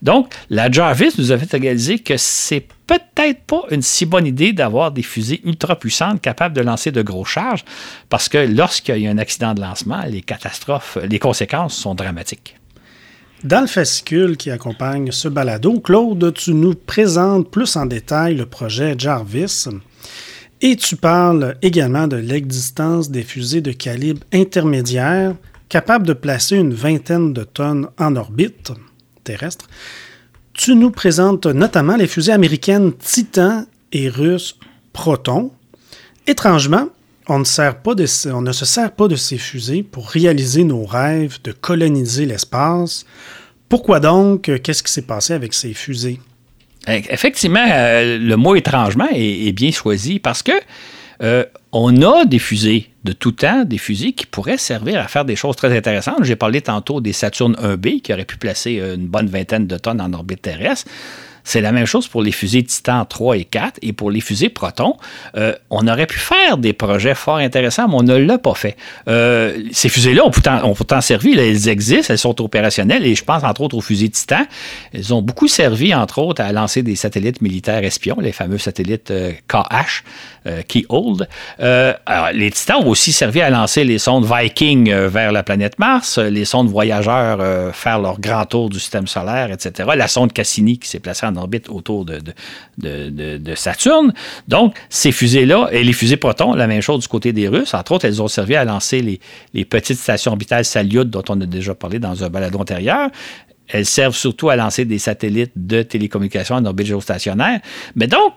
[0.03, 4.53] Donc, la Jarvis nous a fait réaliser que c'est peut-être pas une si bonne idée
[4.53, 7.65] d'avoir des fusées ultra puissantes capables de lancer de grosses charges,
[8.09, 12.57] parce que lorsqu'il y a un accident de lancement, les catastrophes, les conséquences sont dramatiques.
[13.45, 18.47] Dans le fascicule qui accompagne ce balado, Claude, tu nous présentes plus en détail le
[18.47, 19.69] projet Jarvis
[20.63, 25.35] et tu parles également de l'existence des fusées de calibre intermédiaire
[25.69, 28.73] capables de placer une vingtaine de tonnes en orbite
[29.23, 29.67] terrestre.
[30.55, 34.59] Tu nous présentes notamment les fusées américaines Titan et russes
[34.95, 35.51] Proton.
[36.27, 36.89] Étrangement,
[37.29, 43.05] on ne, se sert pas de ces fusées pour réaliser nos rêves de coloniser l'espace.
[43.69, 44.51] Pourquoi donc?
[44.63, 46.21] Qu'est-ce qui s'est passé avec ces fusées?
[46.89, 50.53] Eh, effectivement, euh, le mot étrangement est, bien choisi parce que
[51.23, 55.25] euh, on a des fusées de tout temps, des fusées qui pourraient servir à faire
[55.25, 56.23] des choses très intéressantes.
[56.23, 60.01] J'ai parlé tantôt des Saturn 1B qui auraient pu placer une bonne vingtaine de tonnes
[60.01, 60.91] en orbite terrestre.
[61.47, 64.49] C'est la même chose pour les fusées Titan 3 et 4 et pour les fusées
[64.49, 64.97] Proton.
[65.37, 68.77] Euh, on aurait pu faire des projets fort intéressants, mais on ne l'a pas fait.
[69.07, 70.31] Euh, ces fusées-là ont
[70.75, 74.45] pourtant, servi, elles existent, elles sont opérationnelles et je pense entre autres aux fusées Titan.
[74.93, 79.13] Elles ont beaucoup servi entre autres à lancer des satellites militaires espions, les fameux satellites
[79.47, 79.63] KH, euh,
[80.69, 81.29] Keyhold.
[81.59, 86.19] alors, les Titans ont aussi servi à lancer les sondes Viking vers la planète Mars,
[86.19, 89.89] les sondes voyageurs faire leur grand tour du système solaire, etc.
[89.97, 92.21] La sonde Cassini qui s'est placée en orbite autour de,
[92.79, 94.13] de, Saturne.
[94.49, 97.93] Donc, ces fusées-là, et les fusées Proton, la même chose du côté des Russes, entre
[97.93, 99.21] autres, elles ont servi à lancer
[99.53, 103.11] les, petites stations orbitales Salyut dont on a déjà parlé dans un balado antérieur.
[103.69, 107.61] Elles servent surtout à lancer des satellites de télécommunications en orbite géostationnaire.
[107.97, 108.33] Mais donc,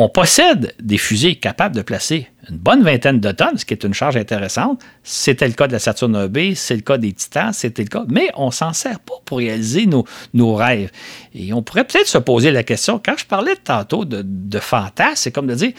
[0.00, 3.84] on possède des fusées capables de placer une bonne vingtaine de tonnes, ce qui est
[3.84, 4.80] une charge intéressante.
[5.04, 8.04] C'était le cas de la Saturn AB, c'est le cas des Titans, c'était le cas,
[8.08, 10.90] mais on s'en sert pas pour réaliser nos, rêves.
[11.34, 15.16] Et on pourrait peut-être se poser la question, quand je parlais tantôt de, de fantasme,
[15.16, 15.72] c'est comme de dire,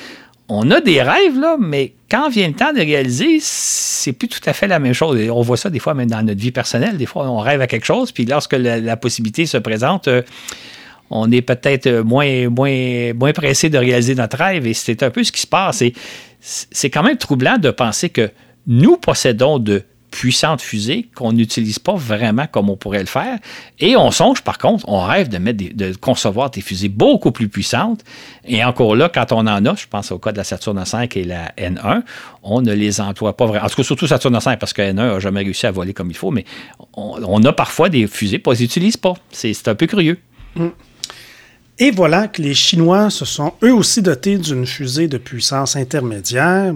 [0.49, 4.53] on a des rêves, mais quand vient le temps de réaliser, c'est plus tout à
[4.53, 5.17] fait la même chose.
[5.29, 6.97] On voit ça des fois même dans notre vie personnelle.
[6.97, 10.21] Des fois, on rêve à quelque chose, puis lorsque la, possibilité se présente, euh,
[11.11, 15.23] on est peut-être moins, moins, moins pressé de réaliser notre rêve et c'est un peu
[15.23, 15.81] ce qui se passe.
[15.81, 15.93] Et
[16.39, 18.31] c'est quand même troublant de penser que
[18.65, 23.39] nous possédons de puissantes fusées qu'on n'utilise pas vraiment comme on pourrait le faire.
[23.79, 27.47] Et on songe, par contre, on rêve de, mettre de concevoir des fusées beaucoup plus
[27.47, 28.03] puissantes.
[28.45, 31.15] Et encore là, quand on en a, je pense au cas de la Saturne 5
[31.15, 32.03] et la N1,
[32.43, 33.65] on ne les emploie pas vraiment.
[33.65, 36.11] En tout cas, surtout Saturne 5, parce que N1 n'a jamais réussi à voler comme
[36.11, 36.45] il faut, mais
[36.93, 39.13] on, a parfois des fusées, on ne les pas.
[39.31, 40.19] C'est un peu curieux.
[40.55, 40.67] Mm.
[41.83, 46.75] Et voilà que les Chinois se sont eux aussi dotés d'une fusée de puissance intermédiaire.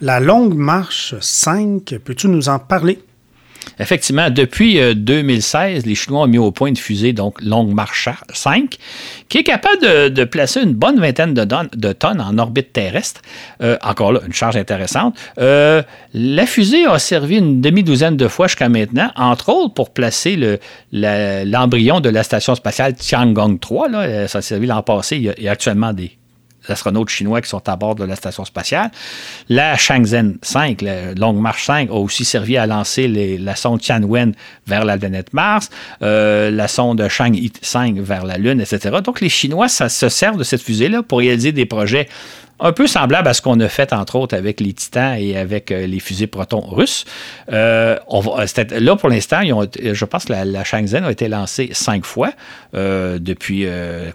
[0.00, 2.98] La Longue Marche 5, peux-tu nous en parler?
[3.80, 8.08] Effectivement, depuis 2016, euh, les Chinois ont mis au point une fusée, donc Longue Marche
[8.32, 8.76] 5,
[9.28, 13.22] qui est capable de, placer une bonne vingtaine de, tonnes, en orbite terrestre.
[13.62, 15.16] Euh, encore là, une charge intéressante.
[15.38, 20.58] Euh, la fusée a servi une demi-douzaine de fois jusqu'à maintenant, entre autres pour placer
[20.92, 23.88] l'embryon de la station spatiale Tiangong 3.
[23.88, 24.28] Là.
[24.28, 25.16] Ça a servi l'an passé.
[25.16, 26.17] il y a actuellement des
[26.70, 28.90] astronautes chinois qui sont à bord de la station spatiale.
[29.48, 34.34] La Shenzhen 5, la Longue Marche 5, a aussi servi à lancer la sonde Tianwen
[34.66, 35.70] vers la planète Mars,
[36.02, 38.98] euh, la sonde Chang'e 5 vers la Lune, etc.
[39.02, 42.08] Donc, les Chinois se servent de cette fusée-là pour réaliser des projets
[42.60, 45.70] un peu semblable à ce qu'on a fait, entre autres, avec les Titans et avec
[45.70, 47.04] euh, les fusées Proton russes.
[47.52, 47.96] Euh,
[48.70, 52.30] là, pour l'instant, je pense que la, Shenzhen a été lancée cinq fois
[52.74, 53.66] euh, depuis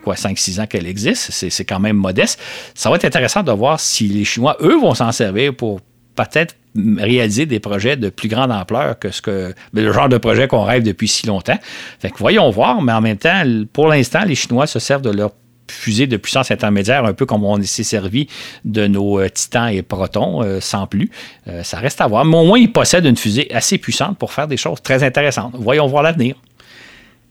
[0.03, 1.31] quoi, cinq, six ans qu'elle existe.
[1.31, 2.39] C'est quand même modeste.
[2.75, 5.81] Ça va être intéressant de voir si les Chinois, eux, vont s'en servir pour
[6.15, 10.47] peut-être réaliser des projets de plus grande ampleur que ce que le genre de projet
[10.47, 11.57] qu'on rêve depuis si longtemps.
[11.99, 15.11] Fait que voyons voir, mais en même temps, pour l'instant, les Chinois se servent de
[15.11, 15.31] leur
[15.73, 18.27] fusée de puissance intermédiaire, un peu comme on s'est servi
[18.65, 21.09] de nos euh, titans et protons, euh, sans plus.
[21.47, 22.25] Euh, ça reste à voir.
[22.25, 25.53] Mais au moins, ils possèdent une fusée assez puissante pour faire des choses très intéressantes.
[25.57, 26.35] Voyons voir l'avenir.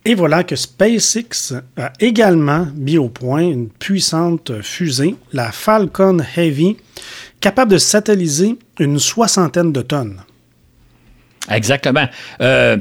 [0.04, 6.76] Et voilà que SpaceX a également mis au point une puissante fusée, la Falcon Heavy,
[7.40, 10.20] capable de satelliser une soixantaine de tonnes.
[11.50, 12.06] Exactement.
[12.40, 12.76] Euh,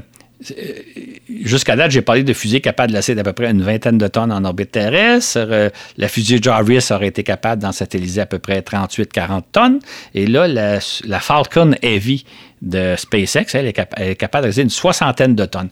[1.43, 4.07] jusqu'à date, j'ai parlé de fusées capables de laisser d'à peu près une vingtaine de
[4.07, 5.37] tonnes en orbite terrestre.
[5.37, 9.79] Euh, la fusée Jarvis aurait été capable d'en satelliser à peu près 38-40 tonnes.
[10.13, 12.25] Et là, la, Falcon Heavy
[12.61, 15.69] de SpaceX, elle est, capable de laisser une soixantaine de tonnes.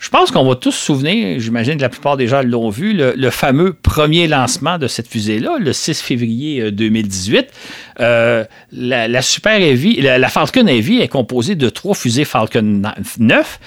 [0.00, 2.94] Je pense qu'on va tous se souvenir, j'imagine que la plupart des gens l'ont vu,
[2.94, 7.38] le, fameux premier lancement de cette fusée-là, le 6 février 2018.
[8.00, 12.82] Euh, euh, la, Super Heavy, la, la, Falcon Heavy est composée de trois fusées Falcon
[13.18, 13.60] 9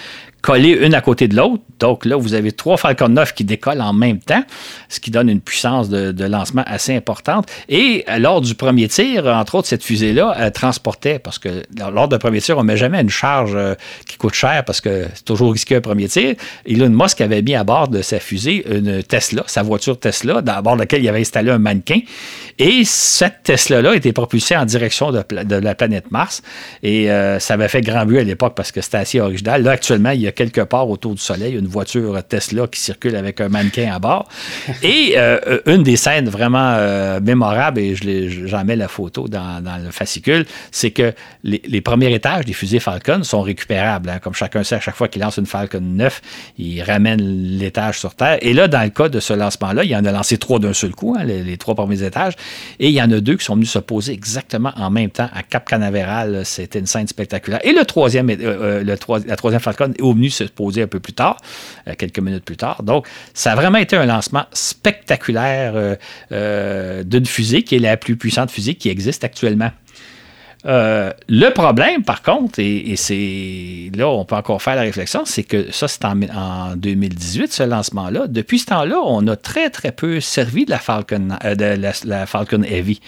[0.43, 1.63] collées une à côté de l'autre.
[1.79, 4.43] Donc là, vous avez trois Falcon 9 qui décollent en même temps,
[4.89, 7.49] ce qui donne une puissance de, lancement assez importante.
[7.69, 12.07] Et euh, lors du premier tir, entre autres, cette fusée-là, elle transportait, parce que lors
[12.07, 13.75] d'un premier tir, on ne met jamais une charge euh,
[14.07, 16.35] qui coûte cher parce que c'est toujours risqué un premier tir.
[16.65, 20.61] Elon Musk avait mis à bord de sa fusée une Tesla, sa voiture Tesla, à
[20.61, 21.99] bord de laquelle il avait installé un mannequin.
[22.59, 26.41] Et cette Tesla-là était propulsée en direction de, la planète Mars.
[26.81, 29.63] Et euh, ça avait fait grand but à l'époque parce que c'était assez original.
[29.63, 33.15] Là, actuellement, il y a quelque part autour du Soleil une voiture Tesla qui circule
[33.15, 34.27] avec un mannequin à bord.
[34.81, 37.95] Et euh, une des scènes vraiment euh, mémorables, et
[38.47, 43.23] j'en mets la photo dans, le fascicule, c'est que les, premiers étages des fusées Falcon
[43.23, 44.09] sont récupérables.
[44.09, 44.19] Hein.
[44.19, 46.21] Comme chacun sait, à chaque fois qu'il lance une Falcon 9,
[46.57, 47.21] il ramène
[47.57, 48.37] l'étage sur Terre.
[48.41, 50.91] Et là, dans le cas de ce lancement-là, il en a lancé trois d'un seul
[50.91, 52.33] coup, hein, les, trois premiers étages.
[52.79, 55.29] Et il y en a deux qui sont venus se poser exactement en même temps
[55.33, 56.45] à Cap Canaveral.
[56.45, 57.59] C'était une scène spectaculaire.
[57.63, 58.95] Et le troisième, euh, le,
[59.27, 61.37] la troisième Falcon est se poser un peu plus tard,
[61.87, 62.83] euh, quelques minutes plus tard.
[62.83, 65.95] Donc, ça a vraiment été un lancement spectaculaire euh,
[66.31, 69.71] euh, d'une fusée qui est la plus puissante fusée qui existe actuellement.
[70.65, 75.71] le problème, par contre, et, c'est là, on peut encore faire la réflexion, c'est que
[75.71, 78.27] ça, c'est en, 2018, ce lancement-là.
[78.27, 82.63] Depuis ce temps-là, on a très, très peu servi de la Falcon, de la Falcon
[82.63, 83.01] Heavy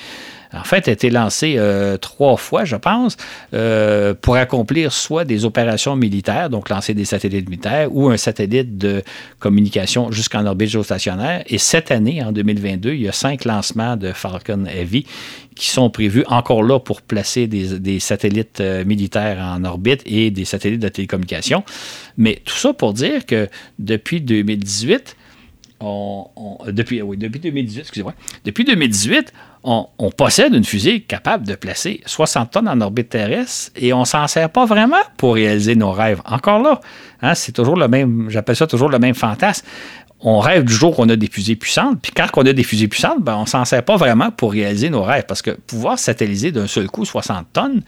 [0.55, 3.17] en fait, a été lancé euh, trois fois, je pense,
[3.53, 8.77] euh, pour accomplir soit des opérations militaires, donc lancer des satellites militaires, ou un satellite
[8.77, 9.03] de
[9.39, 11.43] communication jusqu'en orbite géostationnaire.
[11.47, 15.05] Et cette année, en 2022, il y a cinq lancements de Falcon Heavy
[15.55, 20.45] qui sont prévus encore là pour placer des, satellites euh, militaires en orbite et des
[20.45, 21.63] satellites de télécommunication.
[22.17, 23.47] Mais tout ça pour dire que
[23.79, 25.15] depuis 2018,
[26.67, 28.13] depuis, oui, depuis 2018, excusez-moi,
[28.43, 29.33] depuis 2018,
[29.65, 34.27] on, possède une fusée capable de placer 60 tonnes en orbite terrestre et on s'en
[34.27, 36.21] sert pas vraiment pour réaliser nos rêves.
[36.25, 36.79] Encore là,
[37.21, 39.65] hein, c'est toujours le même, j'appelle ça toujours le même fantasme.
[40.21, 42.87] On rêve du jour qu'on a des fusées puissantes, puis quand on a des fusées
[42.87, 46.51] puissantes, ben, on s'en sert pas vraiment pour réaliser nos rêves, parce que pouvoir satelliser
[46.51, 47.81] d'un seul coup 60 tonnes,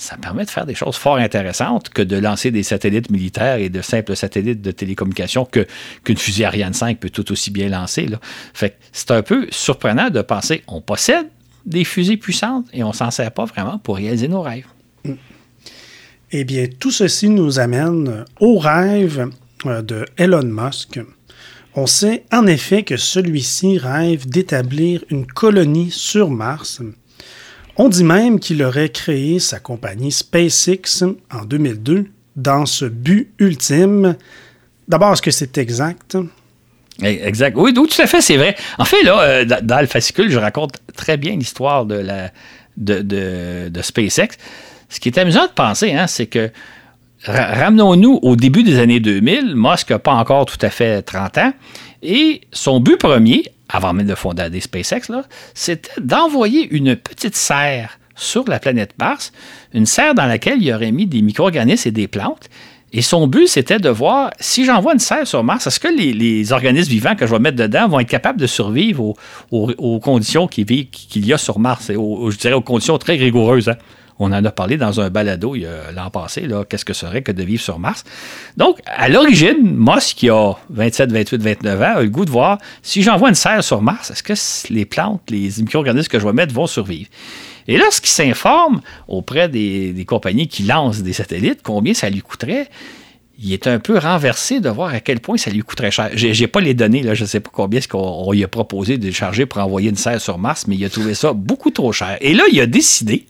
[0.00, 3.68] ça permet de faire des choses fort intéressantes que de lancer des satellites militaires et
[3.68, 5.66] de simples satellites de télécommunication que,
[6.04, 8.06] qu'une fusée Ariane 5 peut tout aussi bien lancer.
[8.06, 8.18] Là.
[8.54, 11.26] Fait c'est un peu surprenant de penser on possède
[11.66, 14.66] des fusées puissantes et on s'en sert pas vraiment pour réaliser nos rêves.
[16.32, 19.28] Eh bien, tout ceci nous amène au rêve
[19.66, 21.00] euh, de Elon Musk.
[21.74, 26.80] On sait en effet que celui-ci rêve d'établir une colonie sur Mars
[27.80, 31.02] on dit même qu'il aurait créé sa compagnie SpaceX
[31.32, 34.16] en 2002 dans ce but ultime.
[34.86, 36.18] D'abord, est-ce que c'est exact?
[37.02, 37.56] Eh, exact.
[37.56, 38.54] Oui, tout à fait, c'est vrai.
[38.76, 42.30] En fait, là, euh, dans le fascicule, je raconte très bien l'histoire de, la,
[42.76, 44.36] de, SpaceX.
[44.90, 46.50] Ce qui est amusant de penser, hein, c'est que
[47.24, 51.52] ramenons-nous au début des années 2000, Musk n'a pas encore tout à fait 30 ans,
[52.02, 55.10] et son but premier, avant même de fonder des SpaceX,
[55.54, 59.32] c'était d'envoyer une petite serre sur la planète Mars,
[59.72, 62.48] une serre dans laquelle il aurait mis des micro-organismes et des plantes.
[62.92, 66.52] Et son but, c'était de voir si j'envoie une serre sur Mars, est-ce que les,
[66.52, 69.14] organismes vivants que je vais mettre dedans vont être capables de survivre
[69.50, 70.66] aux, conditions qu'il
[71.14, 73.68] y a sur Mars, et je dirais aux conditions très rigoureuses.
[73.68, 73.76] Hein?
[74.22, 75.56] On en a parlé dans un balado
[75.94, 78.04] l'an passé, qu'est-ce que serait que de vivre sur Mars.
[78.58, 82.58] Donc, à l'origine, Musk, qui a 27, 28, 29 ans, a le goût de voir
[82.82, 84.34] si j'envoie une serre sur Mars, est-ce que
[84.72, 87.08] les plantes, les micro-organismes que je vais mettre vont survivre?
[87.66, 92.68] Et lorsqu'il s'informe auprès des, compagnies qui lancent des satellites, combien ça lui coûterait,
[93.42, 96.10] il est un peu renversé de voir à quel point ça lui coûterait cher.
[96.12, 99.10] J'ai pas les données, je ne sais pas combien est-ce qu'on lui a proposé de
[99.12, 102.18] charger pour envoyer une serre sur Mars, mais il a trouvé ça beaucoup trop cher.
[102.20, 103.24] Et là, il a décidé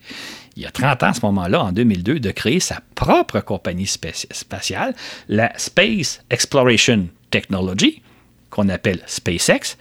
[0.61, 3.87] il y a 30 ans à ce moment-là, en 2002, de créer sa propre compagnie
[3.87, 4.95] spatiale,
[5.27, 8.03] la Space Exploration Technology,
[8.51, 9.79] qu'on appelle SpaceX,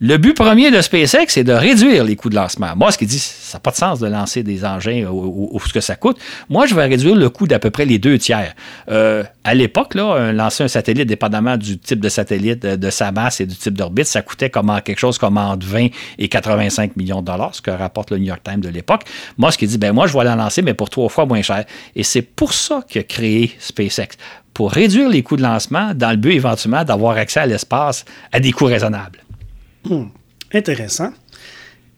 [0.00, 2.76] le but premier de SpaceX, c'est de réduire les coûts de lancement.
[2.76, 5.72] Moi, ce qui dit, ça n'a pas de sens de lancer des engins ou, ce
[5.72, 6.18] que ça coûte.
[6.48, 8.54] Moi, je vais réduire le coût d'à peu près les deux tiers.
[8.90, 13.40] Euh, à l'époque, là, lancer un satellite, dépendamment du type de satellite, de, sa masse
[13.40, 15.88] et du type d'orbite, ça coûtait comme quelque chose comme entre 20
[16.18, 19.02] et 85 millions de dollars, ce que rapporte le New York Times de l'époque.
[19.36, 21.42] Moi, ce qui dit, ben moi, je vais la lancer, mais pour trois fois moins
[21.42, 21.64] cher.
[21.96, 24.16] Et c'est pour ça a créé SpaceX
[24.54, 28.38] pour réduire les coûts de lancement dans le but éventuellement d'avoir accès à l'espace à
[28.38, 29.18] des coûts raisonnables.
[30.52, 31.12] Intéressant.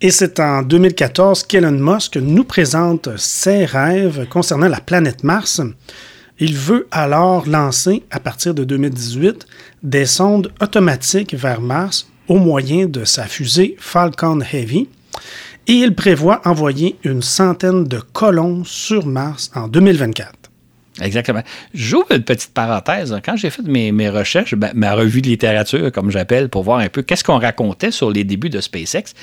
[0.01, 5.61] Et c'est en 2014 qu'Elon Musk nous présente ses rêves concernant la planète Mars.
[6.39, 9.47] Il veut alors lancer, à partir de 2018,
[9.83, 14.89] des sondes automatiques vers Mars au moyen de sa fusée Falcon Heavy.
[15.66, 20.39] Et il prévoit envoyer une centaine de colons sur Mars en 2024.
[21.01, 21.43] Exactement.
[21.75, 23.17] J'ouvre une petite parenthèse.
[23.25, 26.79] Quand j'ai fait mes, mes recherches, ben, ma revue de littérature, comme j'appelle, pour voir
[26.79, 29.15] un peu qu'est-ce qu'on racontait sur les débuts de SpaceX,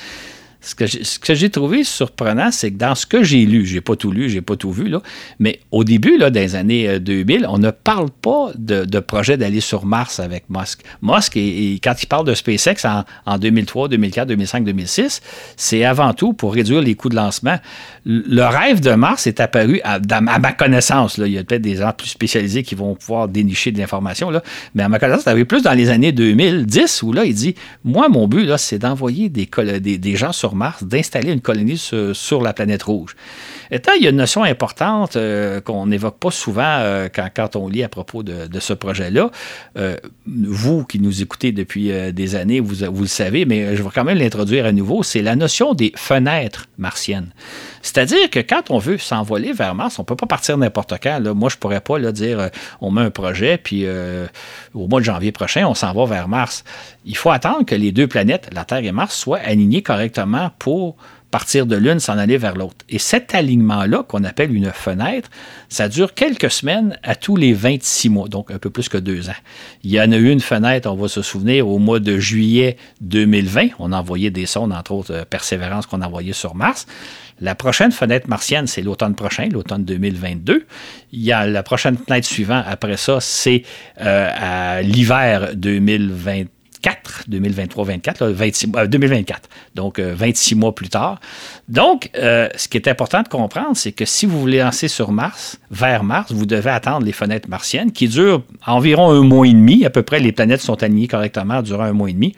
[0.59, 4.11] ce que j'ai trouvé surprenant, c'est que dans ce que j'ai lu, j'ai pas tout
[4.11, 5.01] lu, j'ai pas tout vu, là,
[5.39, 9.61] mais au début, là, des années 2000, euh, on ne parle pas de, projet d'aller
[9.61, 10.81] sur Mars avec Musk.
[11.01, 12.85] Musk, et, quand il parle de SpaceX
[13.25, 15.21] en, 2003, 2004, 2005, 2006,
[15.55, 17.57] c'est avant tout pour réduire les coûts de lancement.
[18.05, 21.91] Le rêve de Mars est apparu, à, ma connaissance, il y a peut-être des gens
[21.95, 24.31] plus spécialisés qui vont pouvoir dénicher de l'information,
[24.73, 28.09] mais à ma connaissance, c'est plus dans les années 2010 où là, il dit, moi,
[28.09, 29.47] mon but, c'est d'envoyer des,
[29.79, 33.15] des, des gens sur Mars, d'installer une colonie sur, la planète rouge.
[33.71, 37.67] Étant, il y a une notion importante euh, qu'on n'évoque pas souvent euh, quand, on
[37.67, 39.29] lit à propos de, ce projet-là.
[39.77, 44.03] Euh, vous qui nous écoutez depuis des années, vous, le savez, mais je vais quand
[44.03, 47.29] même l'introduire à nouveau, c'est la notion des fenêtres martiennes.
[47.81, 51.19] C'est-à-dire que quand on veut s'envoler vers Mars, on ne peut pas partir n'importe quand.
[51.19, 51.33] Là.
[51.33, 52.49] Moi, je ne pourrais pas dire
[52.81, 53.85] on met un projet, puis
[54.73, 56.63] au mois de janvier prochain, on s'en va vers Mars.
[57.05, 60.97] Il faut attendre que les deux planètes, la Terre et Mars, soient alignées correctement pour
[61.31, 62.85] partir de l'une, s'en aller vers l'autre.
[62.89, 65.29] Et cet alignement-là, qu'on appelle une fenêtre,
[65.69, 69.29] ça dure quelques semaines à tous les 26 mois, donc un peu plus que deux
[69.29, 69.39] ans.
[69.83, 72.77] Il y en a eu une fenêtre, on va se souvenir, au mois de juillet
[73.01, 73.69] 2020.
[73.79, 76.85] On a envoyé des sondes, entre autres euh, Persévérance, qu'on a envoyé sur Mars.
[77.39, 80.65] La prochaine fenêtre martienne, c'est l'automne prochain, l'automne 2022.
[81.11, 83.63] Il y a la prochaine fenêtre suivante, après ça, c'est
[84.01, 85.55] euh, à l'hiver
[86.81, 87.27] 2022.
[87.29, 91.19] 2023-24, 2024, donc 26 euh, mois plus tard.
[91.67, 95.11] Donc, euh, ce qui est important de comprendre, c'est que si vous voulez lancer sur
[95.11, 99.53] Mars, vers Mars, vous devez attendre les fenêtres martiennes qui durent environ un mois et
[99.53, 99.85] demi.
[99.85, 102.33] À peu près, les planètes sont alignées correctement durant un mois et demi.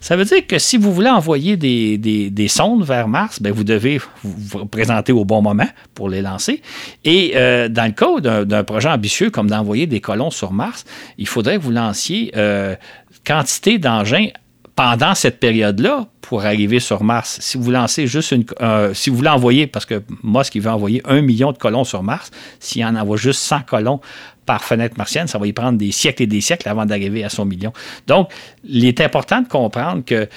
[0.00, 4.00] Ça veut dire que si vous voulez envoyer des, sondes vers Mars, bien, vous devez
[4.22, 6.62] vous présenter au bon moment pour les lancer.
[7.04, 10.84] Et euh, dans le cas d'un projet ambitieux comme d'envoyer des colons sur Mars,
[11.18, 12.30] il faudrait que vous lanciez
[13.24, 14.28] quantité d'engins
[14.78, 18.44] pendant cette période-là, pour arriver sur Mars, si vous lancez juste une.
[18.60, 22.30] Euh, si vous voulez parce que Musk, veut envoyer un million de colons sur Mars,
[22.60, 24.00] s'il en envoie juste 100 colons
[24.46, 27.28] par fenêtre martienne, ça va y prendre des siècles et des siècles avant d'arriver à
[27.28, 27.72] son million.
[28.06, 28.30] Donc,
[28.62, 30.28] il est important de comprendre que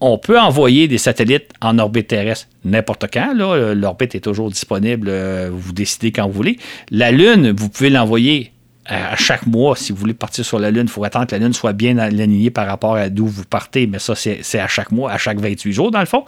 [0.00, 3.32] on peut envoyer des satellites en orbite terrestre n'importe quand.
[3.34, 5.08] L'orbite est toujours disponible.
[5.10, 6.58] Euh, vous décidez quand vous voulez.
[6.90, 8.52] La Lune, vous pouvez l'envoyer
[8.88, 11.40] à chaque mois, si vous voulez partir sur la Lune, il faut attendre que la
[11.40, 14.92] Lune soit bien alignée par rapport à d'où vous partez, mais ça, c'est à chaque
[14.92, 16.24] mois, à chaque 28 jours, dans le fond.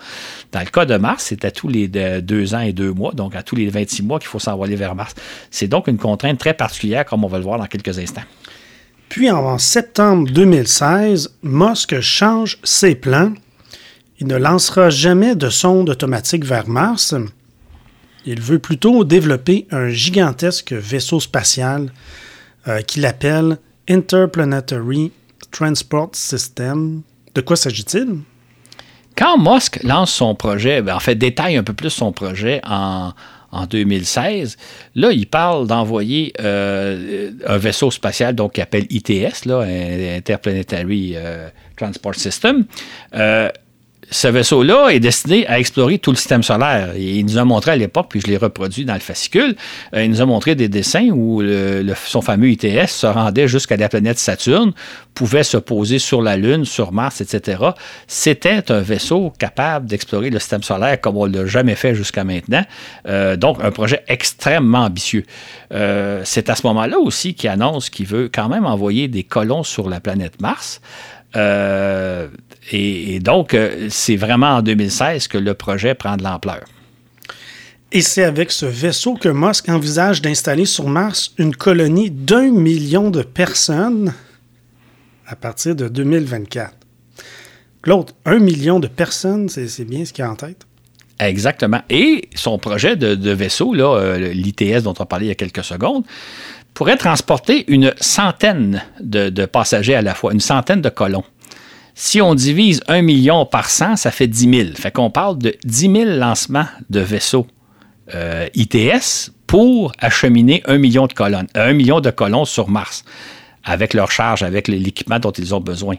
[0.53, 3.35] Dans le cas de Mars, c'est à tous les deux ans et deux mois, donc
[3.35, 5.15] à tous les 26 mois qu'il faut s'envoler vers Mars.
[5.51, 8.25] C'est donc une contrainte très particulière, comme on va le voir dans quelques instants.
[9.09, 13.33] Puis en septembre 2016, Musk change ses plans.
[14.19, 17.15] Il ne lancera jamais de sonde automatique vers Mars.
[18.27, 21.91] Il veut plutôt développer un gigantesque vaisseau spatial
[22.69, 23.59] euh, qu'il appelle
[23.89, 25.13] Interplanetary
[25.51, 27.03] Transport System.
[27.35, 28.19] De quoi s'agit-il?
[29.17, 33.13] Quand Musk lance son projet, ben, en fait, détaille un peu plus son projet en,
[33.69, 34.57] 2016.
[34.95, 41.49] Là, il parle d'envoyer euh, un vaisseau spatial donc qu'il appelle ITS, là, Interplanetary euh,
[41.77, 42.65] Transport System
[44.11, 46.97] ce vaisseau-là est destiné à explorer tout le système solaire.
[46.97, 49.55] il nous a montré à l'époque, puis je l'ai reproduit dans le fascicule,
[49.95, 51.43] euh, il nous a montré des dessins où
[52.07, 54.73] son fameux ITS se rendait jusqu'à la planète Saturne,
[55.15, 57.63] pouvait se poser sur la Lune, sur Mars, etc.
[58.07, 62.25] C'était un vaisseau capable d'explorer le système solaire comme on ne l'a jamais fait jusqu'à
[62.25, 62.65] maintenant.
[63.07, 65.25] Euh, donc, un projet extrêmement ambitieux.
[65.73, 69.63] Euh, c'est à ce moment-là aussi qu'il annonce qu'il veut quand même envoyer des colons
[69.63, 70.81] sur la planète Mars.
[71.37, 72.29] Euh,
[72.73, 76.65] et, donc, euh, c'est vraiment en 2016 que le projet prend de l'ampleur.
[77.93, 83.11] Et c'est avec ce vaisseau que Musk envisage d'installer sur Mars une colonie d'un million
[83.11, 84.15] de personnes
[85.27, 86.75] à partir de 2024.
[87.83, 90.67] Claude, un million de personnes, c'est bien ce qu'il a en tête.
[91.19, 91.83] Exactement.
[91.91, 95.65] Et son projet de, vaisseau, euh, l'ITS dont on a parlé il y a quelques
[95.65, 96.05] secondes,
[96.75, 101.25] pourrait transporter une centaine de, passagers à la fois, une centaine de colons.
[101.95, 104.77] Si on divise un million par 100, ça fait 10 000.
[104.77, 107.47] Fait qu'on parle de 10 000 lancements de vaisseaux
[108.15, 113.05] euh, ITS pour acheminer un million de colonnes, un million de colons sur Mars,
[113.65, 115.97] avec leur charge, avec l'équipement dont ils ont besoin.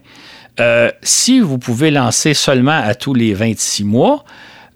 [0.59, 4.23] Euh, si vous pouvez lancer seulement à tous les 26 mois,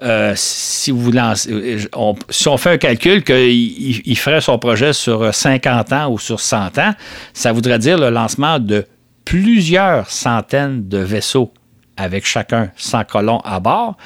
[0.04, 5.93] euh, euh, on, si on fait un calcul qu'il il ferait son projet sur 50
[5.93, 6.93] ans ou sur 100 ans,
[7.34, 8.86] ça voudrait dire le lancement de
[9.24, 11.54] plusieurs centaines de vaisseaux
[11.98, 13.98] avec chacun 100 colons à bord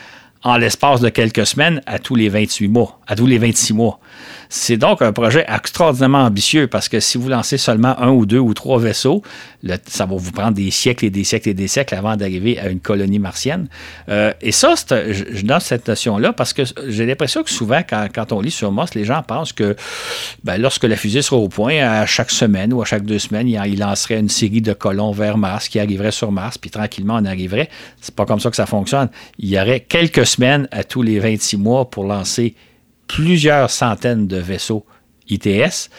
[0.44, 4.00] en l'espace de quelques semaines à tous les 28 mois, à tous les 26 mois.
[4.49, 8.39] C'est donc un projet extraordinairement ambitieux parce que si vous lancez seulement un ou deux
[8.39, 9.22] ou trois vaisseaux,
[9.86, 12.70] ça va vous prendre des siècles et des siècles et des siècles avant d'arriver à
[12.70, 13.67] une colonie martienne.
[14.09, 18.41] Euh, et ça, je, donne cette notion-là parce que j'ai l'impression que souvent, quand, on
[18.41, 19.76] lit sur Mars, les gens pensent que
[20.43, 23.47] ben, lorsque la fusée sera au point, à chaque semaine ou à chaque deux semaines,
[23.47, 27.26] il, lancerait une série de colons vers Mars qui arriverait sur Mars, puis tranquillement on
[27.26, 27.70] arriverait.
[28.01, 29.09] C'est pas comme ça que ça fonctionne.
[29.38, 32.55] Il y aurait quelques semaines à tous les 26 mois pour lancer
[33.10, 34.86] plusieurs centaines de vaisseaux
[35.28, 35.89] ITS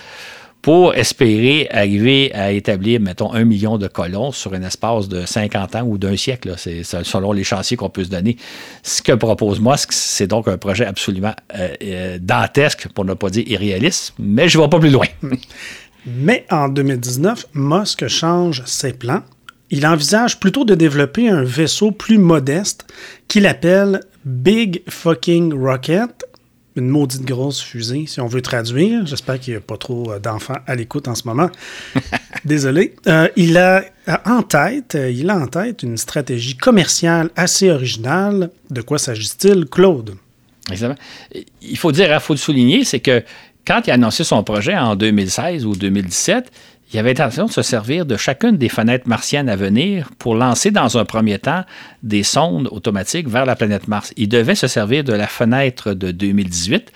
[0.62, 5.76] pour espérer arriver à établir, mettons, un million de colons sur un espace de 50
[5.76, 6.54] ans ou d'un siècle.
[6.56, 8.36] C'est selon les chantiers qu'on peut se donner.
[8.82, 13.30] Ce que propose Musk, c'est donc un projet absolument euh, euh, dantesque, pour ne pas
[13.30, 15.06] dire irréaliste, mais je ne vais pas plus loin.
[16.06, 19.22] mais en 2019, Musk change ses plans.
[19.70, 22.86] Il envisage plutôt de développer un vaisseau plus modeste
[23.28, 26.26] qu'il appelle Big Fucking Rocket
[26.76, 29.06] une maudite grosse fusée, si on veut traduire.
[29.06, 31.50] J'espère qu'il n'y a pas trop euh, d'enfants à l'écoute en ce moment.
[32.44, 32.94] Désolé.
[33.06, 33.84] Euh, il a
[34.24, 38.50] en tête, euh, il a en tête une stratégie commerciale assez originale.
[38.70, 40.14] De quoi s'agit-il, Claude?
[40.70, 40.98] Exactement.
[41.62, 43.24] Il faut dire, il faut le souligner, c'est que
[43.66, 46.50] quand il a annoncé son projet en 2016 ou 2017,
[46.92, 50.70] il avait l'intention de se servir de chacune des fenêtres martiennes à venir pour lancer
[50.70, 51.64] dans un premier temps
[52.02, 54.12] des sondes automatiques vers la planète Mars.
[54.16, 56.90] Il devait se servir de la fenêtre de 2018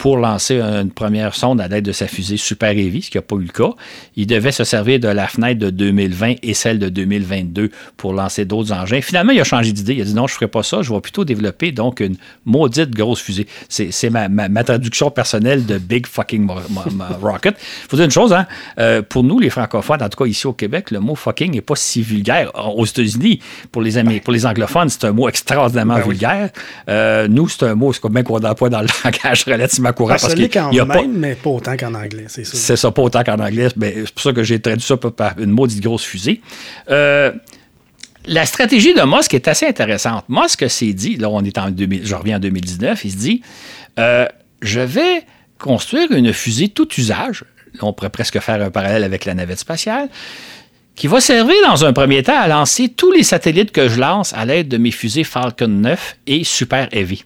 [0.00, 3.22] pour lancer une première sonde à l'aide de sa fusée Super Heavy, ce qui n'a
[3.22, 3.74] pas eu le cas.
[4.16, 8.46] Il devait se servir de la fenêtre de 2020 et celle de 2022 pour lancer
[8.46, 9.02] d'autres engins.
[9.02, 9.96] Finalement, il a changé d'idée.
[9.96, 10.80] Il a dit non, je ne ferai pas ça.
[10.80, 13.46] Je vais plutôt développer donc une maudite grosse fusée.
[13.68, 16.48] C'est ma, traduction personnelle de Big Fucking
[17.20, 17.56] Rocket.
[17.58, 18.46] Il faut dire une chose, hein?
[18.78, 21.60] Euh, pour nous, les francophones, en tout cas ici au Québec, le mot fucking n'est
[21.60, 22.52] pas si vulgaire.
[22.74, 23.40] Aux États-Unis,
[23.70, 26.50] pour les, pour les anglophones, c'est un mot extraordinairement ben vulgaire.
[26.88, 30.16] Euh, nous, c'est un mot, c'est bien qu'on pas dans le langage relativement courant.
[30.20, 31.02] parce qu'il quand même, pas...
[31.08, 32.56] mais pas autant qu'en anglais, c'est ça.
[32.56, 33.68] C'est ça, pas autant qu'en anglais.
[33.70, 36.40] C'est pour ça que j'ai traduit ça par une maudite grosse fusée.
[36.90, 37.32] Euh,
[38.26, 40.24] la stratégie de Musk est assez intéressante.
[40.28, 43.42] Musk s'est dit, là, on est en 2000, je reviens en 2019, il se dit
[43.98, 44.26] euh,
[44.62, 45.22] je vais
[45.58, 47.44] construire une fusée tout usage.
[47.80, 50.08] on pourrait presque faire un parallèle avec la navette spatiale
[50.96, 54.34] qui va servir dans un premier temps à lancer tous les satellites que je lance
[54.34, 57.24] à l'aide de mes fusées Falcon 9 et Super Heavy.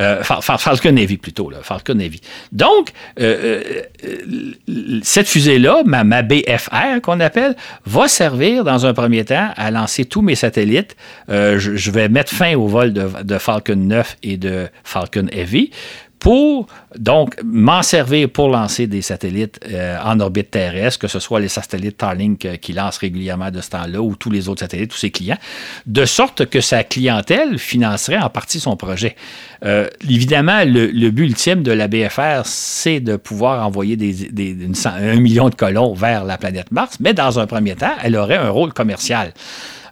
[0.00, 2.20] Euh, Falcon Heavy plutôt, là, Falcon Heavy.
[2.52, 3.62] Donc, euh,
[4.04, 4.52] euh,
[5.02, 10.22] cette fusée-là, ma, BFR qu'on appelle, va servir dans un premier temps à lancer tous
[10.22, 10.96] mes satellites.
[11.28, 15.70] Je, vais mettre fin au vol de Falcon 9 et de Falcon Heavy
[16.20, 16.66] pour
[16.96, 21.48] donc m'en servir pour lancer des satellites euh, en orbite terrestre, que ce soit les
[21.48, 24.98] satellites Starlink euh, qui lancent régulièrement de ce temps-là ou tous les autres satellites, tous
[24.98, 25.38] ses clients,
[25.86, 29.16] de sorte que sa clientèle financerait en partie son projet.
[29.64, 35.54] Euh, évidemment, le, but ultime de la BFR, c'est de pouvoir envoyer un million de
[35.54, 39.32] colons vers la planète Mars, mais dans un premier temps, elle aurait un rôle commercial.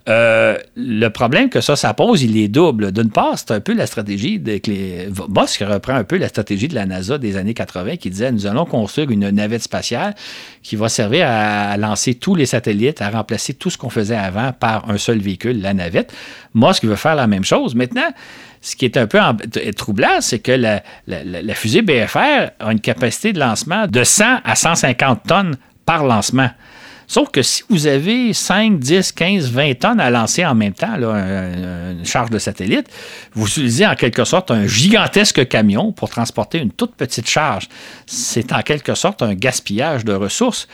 [0.08, 2.92] Euh, le problème que ça, pose, il est double.
[2.92, 5.08] D'une part, c'est un peu la stratégie de les...
[5.28, 8.46] Musk reprend un peu la stratégie de la NASA des années 80 qui disait nous
[8.46, 10.14] allons construire une navette spatiale
[10.62, 14.52] qui va servir à lancer tous les satellites, à remplacer tout ce qu'on faisait avant
[14.52, 16.12] par un seul véhicule, la navette.
[16.54, 17.74] Musk veut faire la même chose.
[17.74, 18.08] Maintenant,
[18.62, 19.18] ce qui est un peu
[19.76, 24.54] troublant, c'est que la, la, fusée BFR a une capacité de lancement de 100 à
[24.54, 26.50] 150 tonnes par lancement.
[27.08, 30.94] Sauf que si vous avez 5, 10, 15, 20 tonnes à lancer en même temps,
[30.94, 32.86] une charge de satellite,
[33.32, 37.66] vous utilisez en quelque sorte un gigantesque camion pour transporter une toute petite charge.
[38.04, 40.68] C'est en quelque sorte un gaspillage de ressources.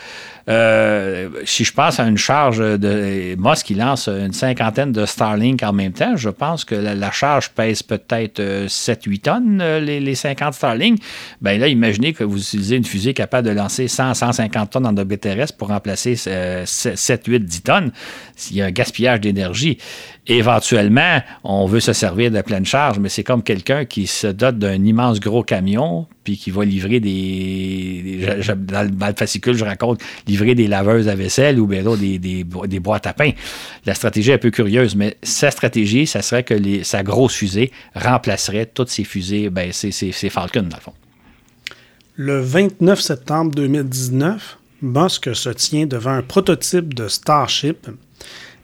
[0.47, 5.63] Euh, si je pense à une charge de Moss qui lance une cinquantaine de Starlink
[5.63, 10.15] en même temps, je pense que la, charge pèse peut-être 7-8 euh, tonnes, euh, les,
[10.15, 11.01] 50 Starlink.
[11.41, 15.21] Bien là, imaginez que vous utilisez une fusée capable de lancer 100-150 tonnes en orbite
[15.21, 17.91] terrestre pour remplacer 7, 8, 10 tonnes.
[18.51, 19.79] Il y a un gaspillage d'énergie.
[20.27, 24.57] Éventuellement, on veut se servir de pleine charge, mais c'est comme quelqu'un qui se dote
[24.57, 28.27] d'un immense gros camion, puis qui va livrer des.
[28.57, 32.79] dans, le, fascicule, je raconte, livrer des laveuses à vaisselle ou bien des, des, des,
[32.79, 33.31] boîtes à pain.
[33.85, 37.71] La stratégie est un peu curieuse, mais sa stratégie, ça serait que sa grosse fusée
[37.93, 40.93] remplacerait toutes ces fusées, ben, Falcon, dans le fond.
[42.15, 47.87] Le 29 septembre 2019, Musk se tient devant un prototype de Starship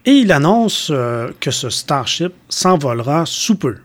[0.06, 3.78] et il annonce euh, que ce Starship s'envolera sous peu.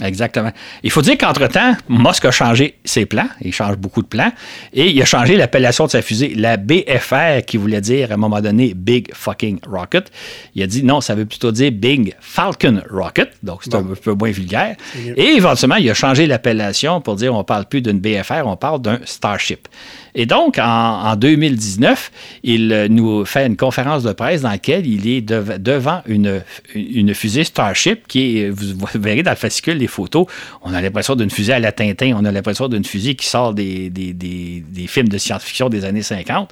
[0.00, 0.50] Exactement.
[0.82, 3.28] Il faut dire qu'entre-temps, Musk a changé ses plans.
[3.42, 4.32] Il change beaucoup de plans.
[4.72, 8.16] Et il a changé l'appellation de sa fusée, la BFR, qui voulait dire à un
[8.16, 10.10] moment donné Big Fucking Rocket.
[10.54, 13.32] Il a dit non, ça veut plutôt dire Big Falcon Rocket.
[13.42, 14.76] Donc c'est un peu moins vulgaire.
[15.16, 18.56] Et éventuellement, il a changé l'appellation pour dire on ne parle plus d'une BFR, on
[18.56, 19.68] parle d'un Starship.
[20.14, 22.10] Et donc, en, 2019,
[22.42, 26.42] il euh, nous fait une conférence de presse dans laquelle il est devant une,
[26.74, 30.26] une fusée Starship qui est, vous, verrez dans le fascicule photos,
[30.62, 33.54] on a l'impression d'une fusée à la Tintin, on a l'impression d'une fusée qui sort
[33.54, 36.50] des, des, films de science-fiction des années 50.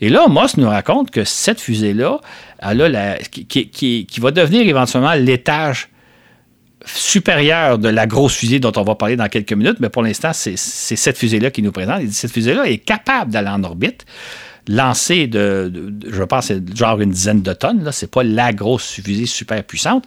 [0.00, 2.20] Et là, Moss nous raconte que cette fusée-là,
[3.30, 5.88] qui, qui, qui va devenir éventuellement l'étage
[6.84, 10.32] supérieure de la grosse fusée dont on va parler dans quelques minutes, mais pour l'instant,
[10.32, 12.08] c'est cette fusée-là qui nous présente.
[12.10, 14.06] cette fusée-là est capable d'aller en orbite
[14.68, 17.90] lancé de, je pense, genre une dizaine de tonnes.
[17.92, 20.04] Ce n'est pas la grosse fusée super puissante.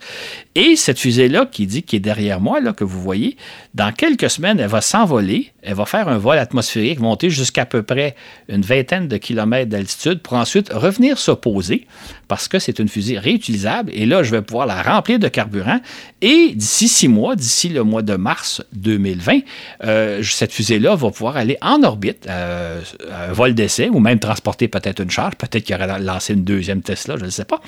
[0.56, 3.38] Et cette fusée-là qui dit qui est derrière moi, là, que vous voyez,
[3.74, 5.51] dans quelques semaines, elle va s'envoler.
[5.62, 8.16] Elle va faire un vol atmosphérique, monter jusqu'à peu près
[8.49, 11.88] une vingtaine de kilomètres d'altitude pour ensuite revenir se poser
[12.28, 13.91] parce que c'est une fusée réutilisable.
[13.93, 15.80] Et là, je vais pouvoir la remplir de carburant.
[16.22, 19.39] Et d'ici six mois, d'ici le mois de mars 2020,
[19.84, 22.82] euh, cette fusée-là va pouvoir aller en orbite, euh,
[23.12, 26.82] un vol d'essai ou même transporter peut-être une charge, peut-être qu'il aurait lancé une deuxième
[26.82, 27.62] Tesla, je ne sais pas.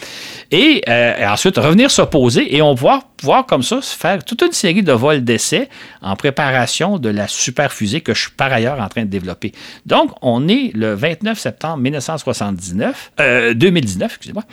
[0.52, 4.84] Et, euh, ensuite, revenir s'opposer et on va pouvoir comme ça faire toute une série
[4.84, 5.70] de vols d'essai
[6.02, 9.52] en préparation de la super fusée que je suis par ailleurs en train de développer.
[9.86, 13.12] Donc, on est le 29 septembre 1979,
[13.56, 14.44] 2019, euh, excusez-moi,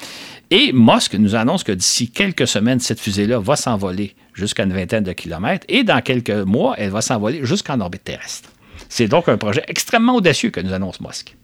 [0.51, 5.05] et Musk nous annonce que d'ici quelques semaines, cette fusée-là va s'envoler jusqu'à une vingtaine
[5.05, 8.51] de kilomètres et dans quelques mois, elle va s'envoler jusqu'en orbite terrestre.
[8.91, 11.35] C'est donc un projet extrêmement audacieux que nous annonce Musk.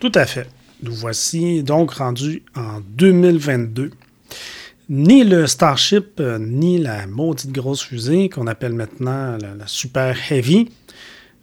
[0.00, 0.46] Tout à fait.
[0.82, 3.90] Nous voici donc rendus en 2022.
[4.88, 10.68] Ni le Starship, euh, ni la maudite grosse fusée qu'on appelle maintenant la, Super Heavy,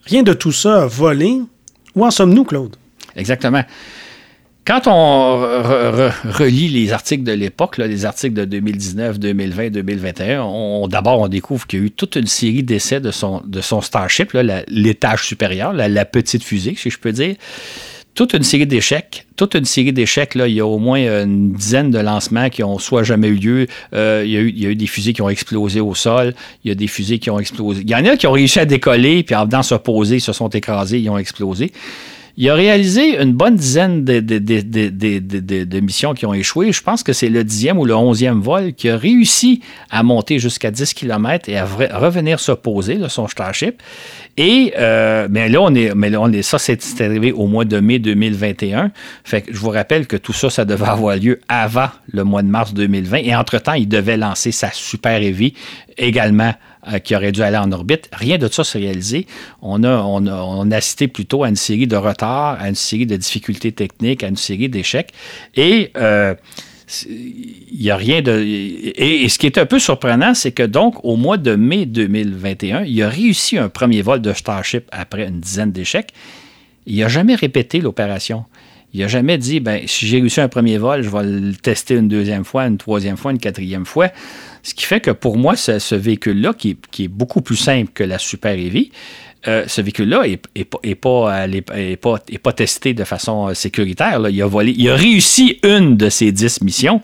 [0.05, 1.41] rien de tout ça a volé.
[1.95, 2.75] Où en sommes-nous, Claude?
[3.15, 3.63] Exactement.
[4.65, 5.39] Quand on
[6.23, 11.79] relit les articles de l'époque, les articles de 2019, 2020, 2021, d'abord on découvre qu'il
[11.79, 14.31] y a eu toute une série d'essais de son Starship,
[14.69, 17.35] l'étage supérieur, la, petite fusée, si je peux dire
[18.15, 19.25] toute une série d'échecs.
[19.35, 20.35] Toute une série d'échecs.
[20.35, 23.35] Là, il y a au moins une dizaine de lancements qui ont soit jamais eu
[23.35, 23.67] lieu.
[23.93, 26.33] Euh, il, y a eu, il, des fusées qui ont explosé au sol.
[26.63, 27.81] Il y a des fusées qui ont explosé.
[27.81, 30.21] Il y en a qui ont réussi à décoller, puis en venant se poser, ils
[30.21, 31.71] se sont écrasés, ils ont explosé.
[32.35, 36.71] Il a réalisé une bonne dizaine de, missions qui ont échoué.
[36.71, 39.61] Je pense que c'est le dixième ou le onzième vol qui a réussi
[39.91, 43.83] à monter jusqu'à 10 km et à revenir se poser, son Starship.
[44.37, 47.65] Et, euh, mais là, on est, mais là, on est, ça, c'est arrivé au mois
[47.65, 48.91] de mai 2021.
[49.23, 52.41] Fait que je vous rappelle que tout ça, ça devait avoir lieu avant le mois
[52.41, 53.17] de mars 2020.
[53.17, 55.53] Et entre-temps, il devait lancer sa Super Heavy
[55.99, 56.53] également
[56.91, 58.09] euh, qui aurait dû aller en orbite.
[58.11, 59.27] Rien de ça s'est réalisé.
[59.61, 63.71] On a, on, a, plutôt à une série de retards, à une série de difficultés
[63.71, 65.11] techniques, à une série d'échecs.
[65.55, 66.35] Et euh,
[67.07, 68.43] il n'y a rien de.
[68.43, 72.83] Et, ce qui est un peu surprenant, c'est que donc, au mois de mai 2021,
[72.83, 76.09] il a réussi un premier vol de Starship après une dizaine d'échecs.
[76.85, 78.45] Il n'a jamais répété l'opération.
[78.93, 81.95] Il n'a jamais dit, ben, si j'ai réussi un premier vol, je vais le tester
[81.95, 84.09] une deuxième fois, une troisième fois, une quatrième fois.
[84.63, 88.17] Ce qui fait que pour moi, ce, véhicule-là, qui, est beaucoup plus simple que la
[88.17, 88.91] Super Heavy,
[89.45, 94.21] euh, ce véhicule-là n'est pas, testé de façon euh, sécuritaire.
[94.29, 97.01] Il, a volé, il a réussi une de ses dix missions.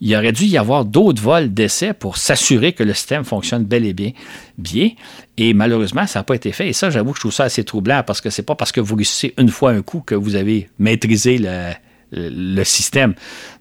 [0.00, 3.86] Il aurait dû y avoir d'autres vols d'essai pour s'assurer que le système fonctionne bel
[3.86, 4.10] et bien.
[4.58, 4.90] bien.
[5.38, 6.68] Et malheureusement, ça n'a pas été fait.
[6.68, 8.80] Et ça, j'avoue que je trouve ça assez troublant parce que c'est pas parce que
[8.80, 11.70] vous réussissez une fois un coup que vous avez maîtrisé le,
[12.12, 13.14] le système.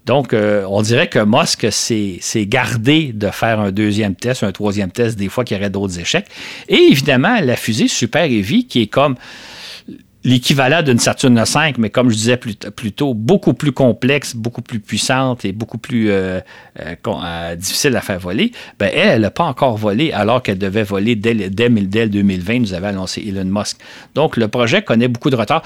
[0.06, 4.92] Donc, euh, on dirait que Musk s'est gardé de faire un deuxième test, un troisième
[4.92, 6.28] test, des fois qu'il y aurait d'autres échecs.
[6.70, 9.16] Et évidemment, la fusée Super Heavy, qui est comme
[10.26, 14.80] l'équivalent d'une Saturne V, mais comme je disais plus, tôt, beaucoup plus complexe, beaucoup plus
[14.80, 16.40] puissante et beaucoup plus euh,
[16.80, 20.84] euh, euh, difficile à faire voler, ben elle, n'a pas encore volé alors qu'elle devait
[20.84, 23.78] voler dès, dès, 2020, nous avait annoncé Elon Musk.
[24.16, 25.62] Donc, le projet connaît beaucoup de retards.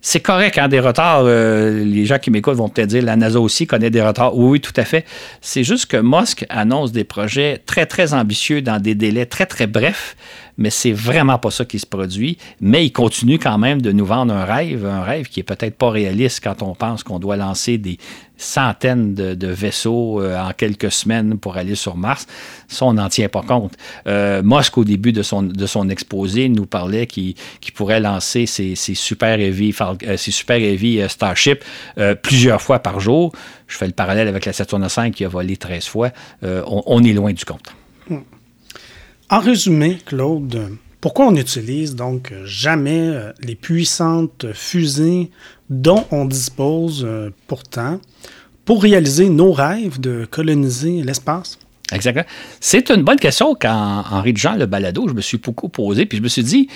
[0.00, 3.66] c'est correct, hein, des retards, les gens qui m'écoutent vont peut-être dire la NASA aussi
[3.66, 4.36] connaît des retards.
[4.36, 5.04] Oui, oui, tout à fait.
[5.40, 9.66] C'est juste que Musk annonce des projets très, très ambitieux dans des délais très, très
[9.66, 10.14] brefs
[10.58, 12.36] mais c'est vraiment pas ça qui se produit.
[12.60, 15.76] Mais il continue quand même de nous vendre un rêve, un rêve qui est peut-être
[15.76, 17.98] pas réaliste quand on pense qu'on doit lancer des
[18.36, 22.26] centaines de, vaisseaux euh, en quelques semaines pour aller sur Mars.
[22.68, 23.74] Ça, on n'en tient pas compte.
[24.06, 27.34] Euh, Musk, au début de son, de son exposé, nous parlait qu'il
[27.74, 31.64] pourrait lancer ses, super heavy, euh, super heavy Starship
[32.22, 33.32] plusieurs fois par jour.
[33.66, 36.10] Je fais le parallèle avec la Saturn V qui a volé 13 fois.
[36.42, 37.74] On, est loin du compte.
[39.30, 45.30] En résumé, Claude, pourquoi on utilise donc jamais euh, les puissantes fusées
[45.68, 48.00] dont on dispose euh, pourtant
[48.64, 51.58] pour réaliser nos rêves de coloniser l'espace?
[51.92, 52.24] Exactement.
[52.60, 56.16] C'est une bonne question qu'en en rédigeant le balado, je me suis beaucoup posé, puis
[56.16, 56.68] je me suis dit,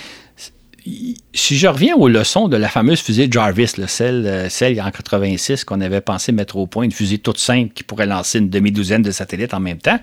[1.34, 5.64] si je reviens aux leçons de la fameuse fusée Jarvis, celle, euh, celle en 86
[5.64, 9.02] qu'on avait pensé mettre au point, une fusée toute simple qui pourrait lancer une demi-douzaine
[9.02, 9.98] de satellites en même temps,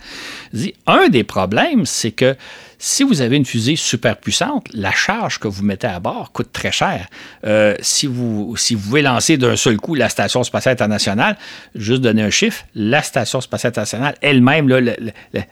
[0.88, 2.36] un des problèmes, c'est que
[2.82, 6.53] si vous avez une fusée super puissante, la charge que vous mettez à bord coûte
[6.53, 7.07] très cher.
[7.45, 11.38] Euh, si, vous, si vous voulez lancer d'un seul coup la Station spatiale internationale,
[11.75, 14.69] juste donner un chiffre, la Station spatiale internationale elle-même,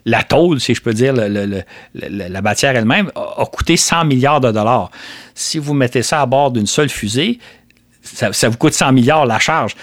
[0.06, 4.90] la, tôle, si je peux dire, la matière elle-même, a, coûté 100 milliards de dollars.
[5.36, 7.40] Si vous mettez ça à bord d'une seule fusée,
[8.04, 9.76] ça, ça vous coûte 100 milliards la charge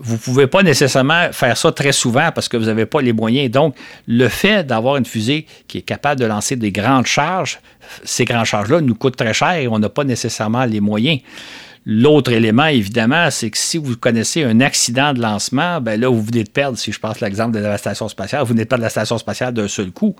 [0.00, 3.12] vous ne pouvez pas nécessairement faire ça très souvent parce que vous n'avez pas les
[3.12, 3.50] moyens.
[3.50, 3.74] Donc,
[4.06, 7.58] le fait d'avoir une fusée qui est capable de lancer des grandes charges,
[8.04, 11.20] ces grandes charges-là nous coûtent très cher et on n'a pas nécessairement les moyens.
[11.84, 16.22] L'autre élément, évidemment, c'est que si vous connaissez un accident de lancement, ben là, vous
[16.22, 18.84] venez de perdre, si je passe l'exemple de la station spatiale, vous venez de perdre
[18.84, 20.14] la station spatiale d'un seul coup.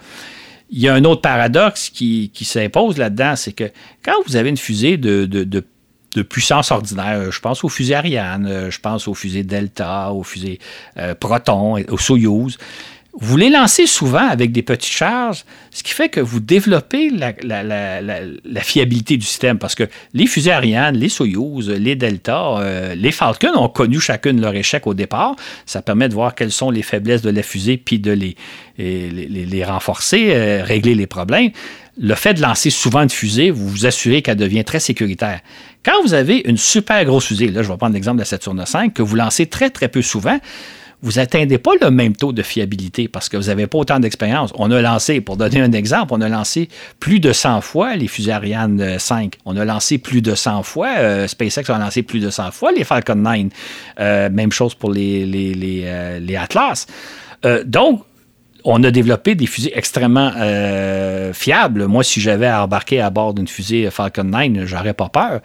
[0.70, 3.70] Il y a un autre paradoxe qui, s'impose là-dedans, c'est que
[4.02, 5.64] quand vous avez une fusée de, de, de
[6.14, 7.30] de puissance ordinaire.
[7.30, 10.58] Je pense aux fusées Ariane, euh, je pense aux fusées Delta, aux fusées
[10.98, 12.58] euh, Proton, aux Soyuz.
[13.20, 18.62] Vous les lancez souvent avec des petites charges, ce qui fait que vous développez la,
[18.62, 19.58] fiabilité du système.
[19.58, 19.82] Parce que
[20.14, 24.86] les fusées Ariane, les Soyuz, les Delta, euh, les Falcon ont connu chacune leur échec
[24.86, 25.34] au départ.
[25.66, 28.36] Ça permet de voir quelles sont les faiblesses de la fusée, puis de les,
[28.78, 31.50] les, renforcer, régler les problèmes
[31.98, 35.40] le fait de lancer souvent une fusée, vous vous assurez qu'elle devient très sécuritaire.
[35.84, 38.64] Quand vous avez une super grosse fusée, là je vais prendre l'exemple de la Saturne
[38.64, 40.38] 5, que vous lancez très très peu souvent,
[41.00, 44.52] vous n'atteindez pas le même taux de fiabilité parce que vous n'avez pas autant d'expérience.
[44.56, 46.68] On a lancé, pour donner un exemple, on a lancé
[46.98, 49.34] plus de 100 fois les fusées Ariane 5.
[49.44, 52.72] On a lancé plus de 100 fois, euh, SpaceX a lancé plus de 100 fois
[52.72, 53.46] les Falcon 9.
[54.00, 56.86] Euh, même chose pour euh, les Atlas.
[57.64, 58.02] donc,
[58.64, 61.86] on a développé des fusées extrêmement euh, fiables.
[61.86, 65.40] Moi, si j'avais à embarquer à bord d'une fusée Falcon 9, j'aurais pas peur.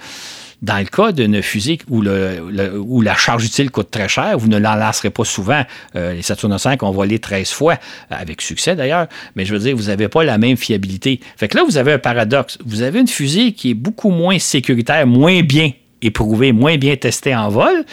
[0.61, 4.75] Dans le cas d'une fusée où, la charge utile coûte très cher, vous ne l'en
[4.75, 5.61] lancerez pas souvent.
[5.97, 7.77] Euh, les Saturn V ont volé 13 fois,
[8.09, 11.19] avec succès d'ailleurs, mais je veux dire, vous n'avez pas la même fiabilité.
[11.35, 12.57] Fait que là, vous avez un paradoxe.
[12.65, 17.35] Vous avez une fusée qui est beaucoup moins sécuritaire, moins bien éprouvée, moins bien testée
[17.35, 17.83] en vol,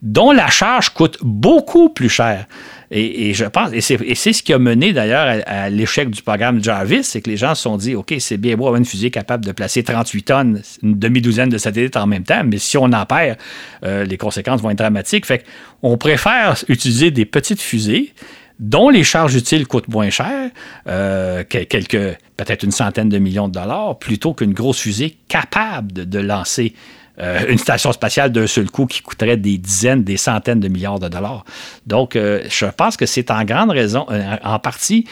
[0.00, 2.46] dont la charge coûte beaucoup plus cher.
[2.94, 7.38] Et, c'est ce qui a mené d'ailleurs à, l'échec du programme Jarvis, c'est que les
[7.38, 10.22] gens se sont dit, OK, c'est bien beau avoir une fusée capable de placer 38
[10.22, 13.38] tonnes, une demi-douzaine de satellites en même temps, mais si on en perd,
[13.84, 15.24] euh, les conséquences vont être dramatiques.
[15.24, 15.42] Fait
[15.80, 18.12] qu'on préfère utiliser des petites fusées
[18.60, 20.50] dont les charges utiles coûtent moins cher,
[20.86, 26.18] euh, quelques, peut-être une centaine de millions de dollars, plutôt qu'une grosse fusée capable de
[26.18, 26.74] lancer
[27.18, 30.98] euh, une station spatiale d'un seul coup qui coûterait des dizaines, des centaines de milliards
[30.98, 31.44] de dollars.
[31.86, 35.06] Donc, euh, je pense que c'est en grande raison, euh, en partie,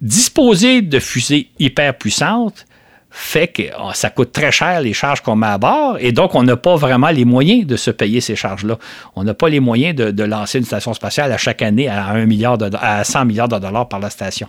[0.00, 2.66] disposer de fusées hyper puissantes
[3.10, 6.34] fait que oh, ça coûte très cher les charges qu'on met à bord et donc
[6.34, 8.78] on n'a pas vraiment les moyens de se payer ces charges-là.
[9.16, 12.26] On n'a pas les moyens de, lancer une station spatiale à chaque année à, 1
[12.26, 14.48] milliard à 100 milliards de dollars par la station.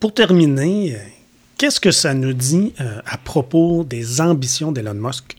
[0.00, 0.96] Pour terminer,
[1.58, 5.36] Qu'est-ce que ça nous dit euh, à propos des ambitions d'Elon Musk?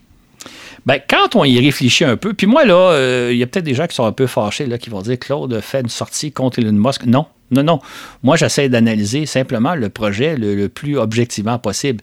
[0.86, 3.64] Ben, quand on y réfléchit un peu, puis moi, là, euh, il y a peut-être
[3.64, 6.32] des gens qui sont un peu fâchés, là, qui vont dire Claude fait une sortie
[6.32, 7.04] contre Elon Musk.
[7.06, 7.80] Non, non, non.
[8.22, 12.02] Moi, j'essaie d'analyser simplement le projet le, plus objectivement possible.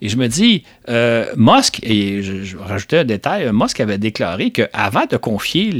[0.00, 5.04] Et je me dis, euh, Musk, et je, rajouter un détail, Musk avait déclaré qu'avant
[5.10, 5.72] de confier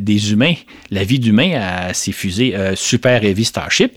[0.00, 0.54] des humains,
[0.90, 3.94] la vie d'humains à ces fusées Super Heavy Starship,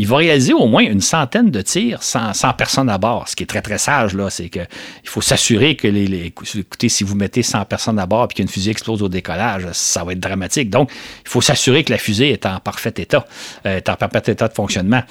[0.00, 3.28] il va réaliser au moins une centaine de tirs sans, personne à bord.
[3.28, 4.66] Ce qui est très, très sage, là, c'est qu'il
[5.04, 8.70] faut s'assurer que les, Écoutez, si vous mettez 100 personnes à bord et qu'une fusée
[8.70, 10.70] explose au décollage, ça va être dramatique.
[10.70, 10.90] Donc,
[11.22, 13.26] il faut s'assurer que la fusée est en parfait état,
[13.66, 15.02] euh, est en parfait état de fonctionnement.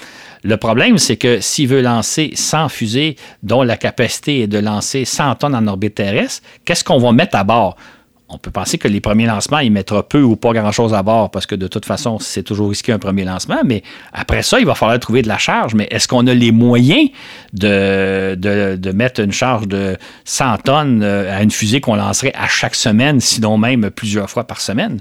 [0.43, 5.05] Le problème, c'est que s'il veut lancer 100 fusées dont la capacité est de lancer
[5.05, 7.75] 100 tonnes en orbite terrestre, qu'est-ce qu'on va mettre à bord?
[8.29, 11.31] On peut penser que les premiers lancements, il mettra peu ou pas grand-chose à bord
[11.31, 13.61] parce que de toute façon, c'est toujours risqué un premier lancement.
[13.65, 13.81] Mais
[14.13, 15.73] après ça, il va falloir trouver de la charge.
[15.73, 17.09] Mais est-ce qu'on a les moyens
[17.53, 22.47] de, de, mettre une charge de 100 tonnes euh, à une fusée qu'on lancerait à
[22.47, 24.99] chaque semaine, sinon même plusieurs fois par semaine?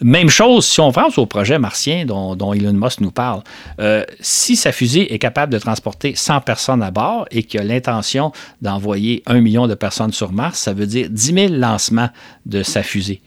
[0.00, 3.42] Même chose si on pense au projet martien dont, Elon Musk nous parle.
[3.80, 7.64] Euh, si sa fusée est capable de transporter 100 personnes à bord et qu'il a
[7.64, 8.32] l'intention
[8.62, 12.10] d'envoyer un million de personnes sur Mars, ça veut dire 10 000 lancements
[12.46, 13.20] de sa fusée.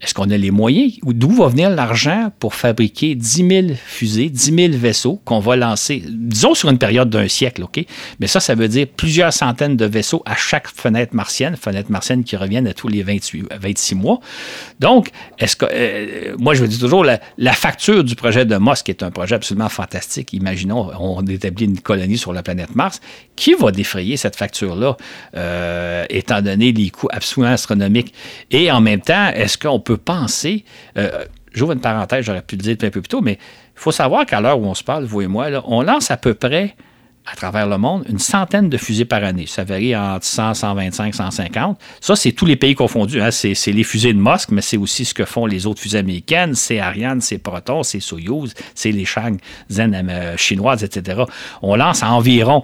[0.00, 0.92] Est-ce qu'on a les moyens?
[1.02, 6.02] D'où va venir l'argent pour fabriquer 10 000 fusées, 10 000 vaisseaux qu'on va lancer,
[6.06, 7.82] disons sur une période d'un siècle, OK?
[8.20, 12.24] Mais ça, ça veut dire plusieurs centaines de vaisseaux à chaque fenêtre martienne, fenêtre martienne
[12.24, 14.20] qui reviennent à tous les 28, 26 mois.
[14.80, 18.88] Donc, est-ce que, euh, moi, je vous dis toujours, la, facture du projet de Musk
[18.88, 20.32] est un projet absolument fantastique.
[20.32, 23.00] Imaginons, on établit une colonie sur la planète Mars.
[23.36, 24.96] Qui va défrayer cette facture-là,
[25.36, 28.12] euh, étant donné les coûts absolument astronomiques?
[28.50, 30.64] Et en même temps, est-ce qu'on peut penser,
[30.96, 33.92] euh, j'ouvre une parenthèse, j'aurais pu le dire un peu plus tôt, mais il faut
[33.92, 36.74] savoir qu'à l'heure où on se parle, vous et moi, on lance à peu près
[37.26, 39.46] à travers le monde, une centaine de fusées par année.
[39.46, 41.80] Ça varie entre 100, 125, 150.
[42.00, 43.20] Ça, c'est tous les pays confondus.
[43.20, 43.30] Hein.
[43.30, 46.54] C'est, les fusées de Musk, mais c'est aussi ce que font les autres fusées américaines.
[46.54, 49.06] C'est Ariane, c'est Proton, c'est Soyuz, c'est les
[49.70, 51.22] Zen euh, chinoises, etc.
[51.62, 52.62] On lance environ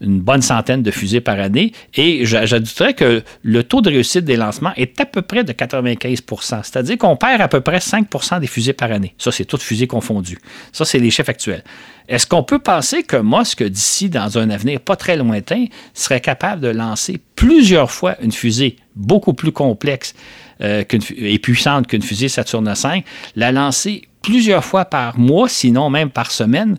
[0.00, 1.72] une bonne centaine de fusées par année.
[1.94, 6.62] Et j'ajouterais que le taux de réussite des lancements est à peu près de 95%
[6.62, 9.14] C'est-à-dire qu'on perd à peu près 5% des fusées par année.
[9.18, 10.38] Ça, c'est toutes fusées confondues.
[10.72, 11.64] Ça, c'est les chiffres actuels.
[12.08, 16.62] Est-ce qu'on peut penser que Musk, d'ici, dans un avenir pas très lointain, serait capable
[16.62, 20.14] de lancer plusieurs fois une fusée beaucoup plus complexe
[20.60, 20.84] euh,
[21.16, 23.04] et puissante qu'une fusée Saturne V,
[23.36, 26.78] la lancer plusieurs fois par mois, sinon même par semaine,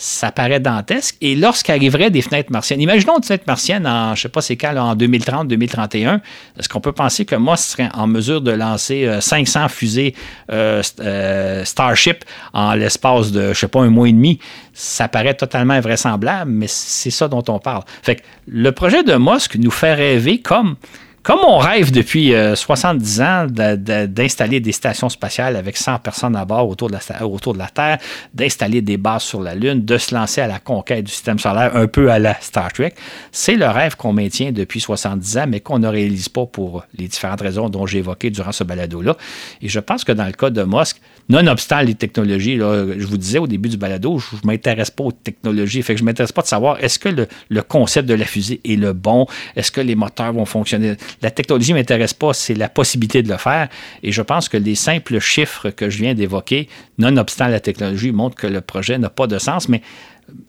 [0.00, 1.16] ça paraît dantesque.
[1.20, 4.74] Et lorsqu'arriverait des fenêtres martiennes, imaginons une fenêtre martienne en, je sais pas c'est quand,
[4.76, 6.20] en 2030, 2031,
[6.56, 10.14] est-ce qu'on peut penser que moi, serait en mesure de lancer 500 euh, fusées
[10.52, 14.38] euh, euh, Starship en l'espace de, je sais pas, un mois et demi?
[14.72, 17.82] Ça paraît totalement invraisemblable, mais c'est ça dont on parle.
[18.02, 20.76] Fait que le projet de Musk nous fait rêver comme
[21.22, 26.44] comme on rêve depuis 70 euh, ans d'installer des stations spatiales avec 100 personnes à
[26.44, 27.98] bord autour de la, Terre,
[28.34, 31.76] d'installer des bases sur la Lune, de se lancer à la conquête du système solaire
[31.76, 32.94] un peu à la Star Trek,
[33.32, 37.08] c'est le rêve qu'on maintient depuis 70 ans, mais qu'on ne réalise pas pour les
[37.08, 39.16] différentes raisons dont j'ai évoqué durant ce balado-là.
[39.60, 43.38] Et je pense que dans le cas de Musk, nonobstant les technologies, je vous disais
[43.38, 45.82] au début du balado, je ne m'intéresse pas aux technologies.
[45.82, 48.60] Fait que je ne m'intéresse pas de savoir est-ce que le, concept de la fusée
[48.64, 50.96] est le bon, est-ce que les moteurs vont fonctionner.
[51.22, 53.68] La technologie ne m'intéresse pas, c'est la possibilité de le faire.
[54.02, 58.36] Et je pense que les simples chiffres que je viens d'évoquer, nonobstant la technologie, montrent
[58.36, 59.68] que le projet n'a pas de sens.
[59.68, 59.82] Mais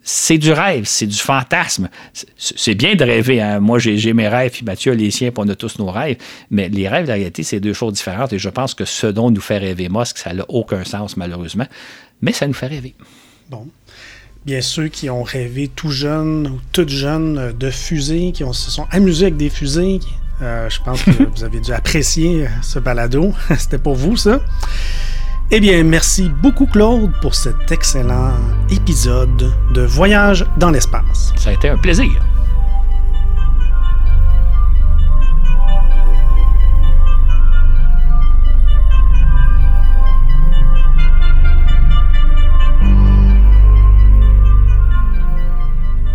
[0.03, 1.89] c'est du rêve, c'est du fantasme.
[2.37, 3.41] C'est bien de rêver.
[3.41, 3.59] Hein.
[3.59, 6.17] Moi, j'ai mes rêves, puis Mathieu les siens, puis on a tous nos rêves.
[6.49, 8.33] Mais les rêves, la réalité, c'est deux choses différentes.
[8.33, 11.67] Et je pense que ce dont nous fait rêver Musk, ça n'a aucun sens, malheureusement.
[12.21, 12.95] Mais ça nous fait rêver.
[13.49, 13.67] Bon.
[14.45, 18.87] Bien ceux qui ont rêvé tout jeune ou toutes jeunes de fusées, qui se sont
[18.89, 19.99] amusés avec des fusées,
[20.41, 23.33] euh, je pense que vous avez dû apprécier ce balado.
[23.57, 24.39] C'était pour vous, ça.
[25.51, 28.33] Eh bien, merci beaucoup Claude pour cet excellent
[28.69, 31.33] épisode de Voyage dans l'espace.
[31.37, 32.11] Ça a été un plaisir.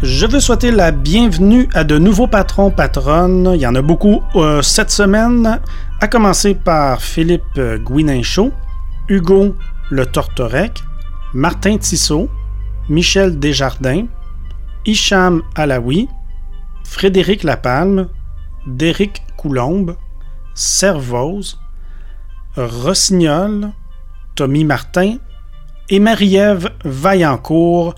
[0.05, 3.53] Je veux souhaiter la bienvenue à de nouveaux patrons patronnes.
[3.55, 5.59] Il y en a beaucoup euh, cette semaine,
[5.99, 8.53] à commencer par Philippe Guininchaud,
[9.09, 9.57] Hugo
[9.89, 10.83] Le Tortorec,
[11.33, 12.29] Martin Tissot,
[12.91, 14.05] Michel Desjardins,
[14.85, 16.07] Hicham Alaoui,
[16.87, 18.09] Frédéric Lapalme,
[18.67, 19.97] Déric Coulombe,
[20.53, 21.59] Servoz,
[22.59, 23.71] Rossignol,
[24.35, 25.17] Tommy Martin
[25.89, 27.95] et Marie-Ève Vaillancourt.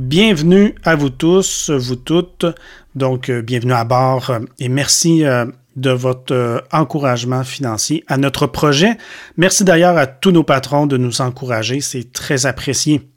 [0.00, 2.46] Bienvenue à vous tous, vous toutes.
[2.94, 5.44] Donc, euh, bienvenue à bord et merci euh,
[5.76, 8.96] de votre euh, encouragement financier à notre projet.
[9.36, 13.10] Merci d'ailleurs à tous nos patrons de nous encourager, c'est très apprécié.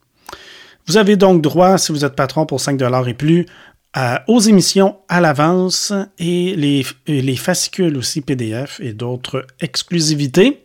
[0.86, 2.77] Vous avez donc droit, si vous êtes patron pour 5
[3.07, 3.45] et plus,
[4.27, 10.62] aux émissions à l'avance et les, les fascicules aussi PDF et d'autres exclusivités.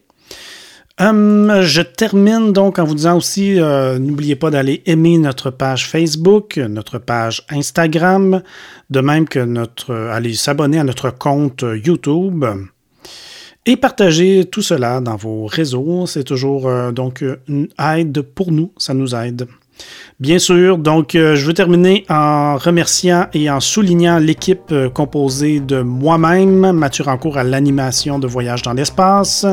[1.00, 5.86] Hum, je termine donc en vous disant aussi, euh, n'oubliez pas d'aller aimer notre page
[5.86, 8.42] Facebook, notre page Instagram,
[8.90, 12.44] de même que notre, aller s'abonner à notre compte YouTube
[13.64, 16.06] et partager tout cela dans vos réseaux.
[16.06, 19.46] C'est toujours euh, donc une aide pour nous, ça nous aide.
[20.20, 25.60] Bien sûr, donc euh, je veux terminer en remerciant et en soulignant l'équipe euh, composée
[25.60, 29.46] de moi-même, Mathieu Rancourt à l'animation de Voyage dans l'espace,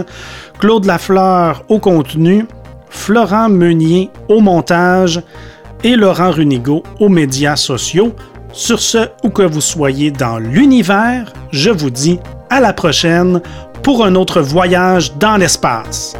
[0.57, 2.45] Claude Lafleur au contenu,
[2.89, 5.21] Florent Meunier au montage
[5.83, 8.15] et Laurent Runigo aux médias sociaux.
[8.51, 12.19] Sur ce, où que vous soyez dans l'univers, je vous dis
[12.49, 13.39] à la prochaine
[13.83, 16.15] pour un autre voyage dans l'espace.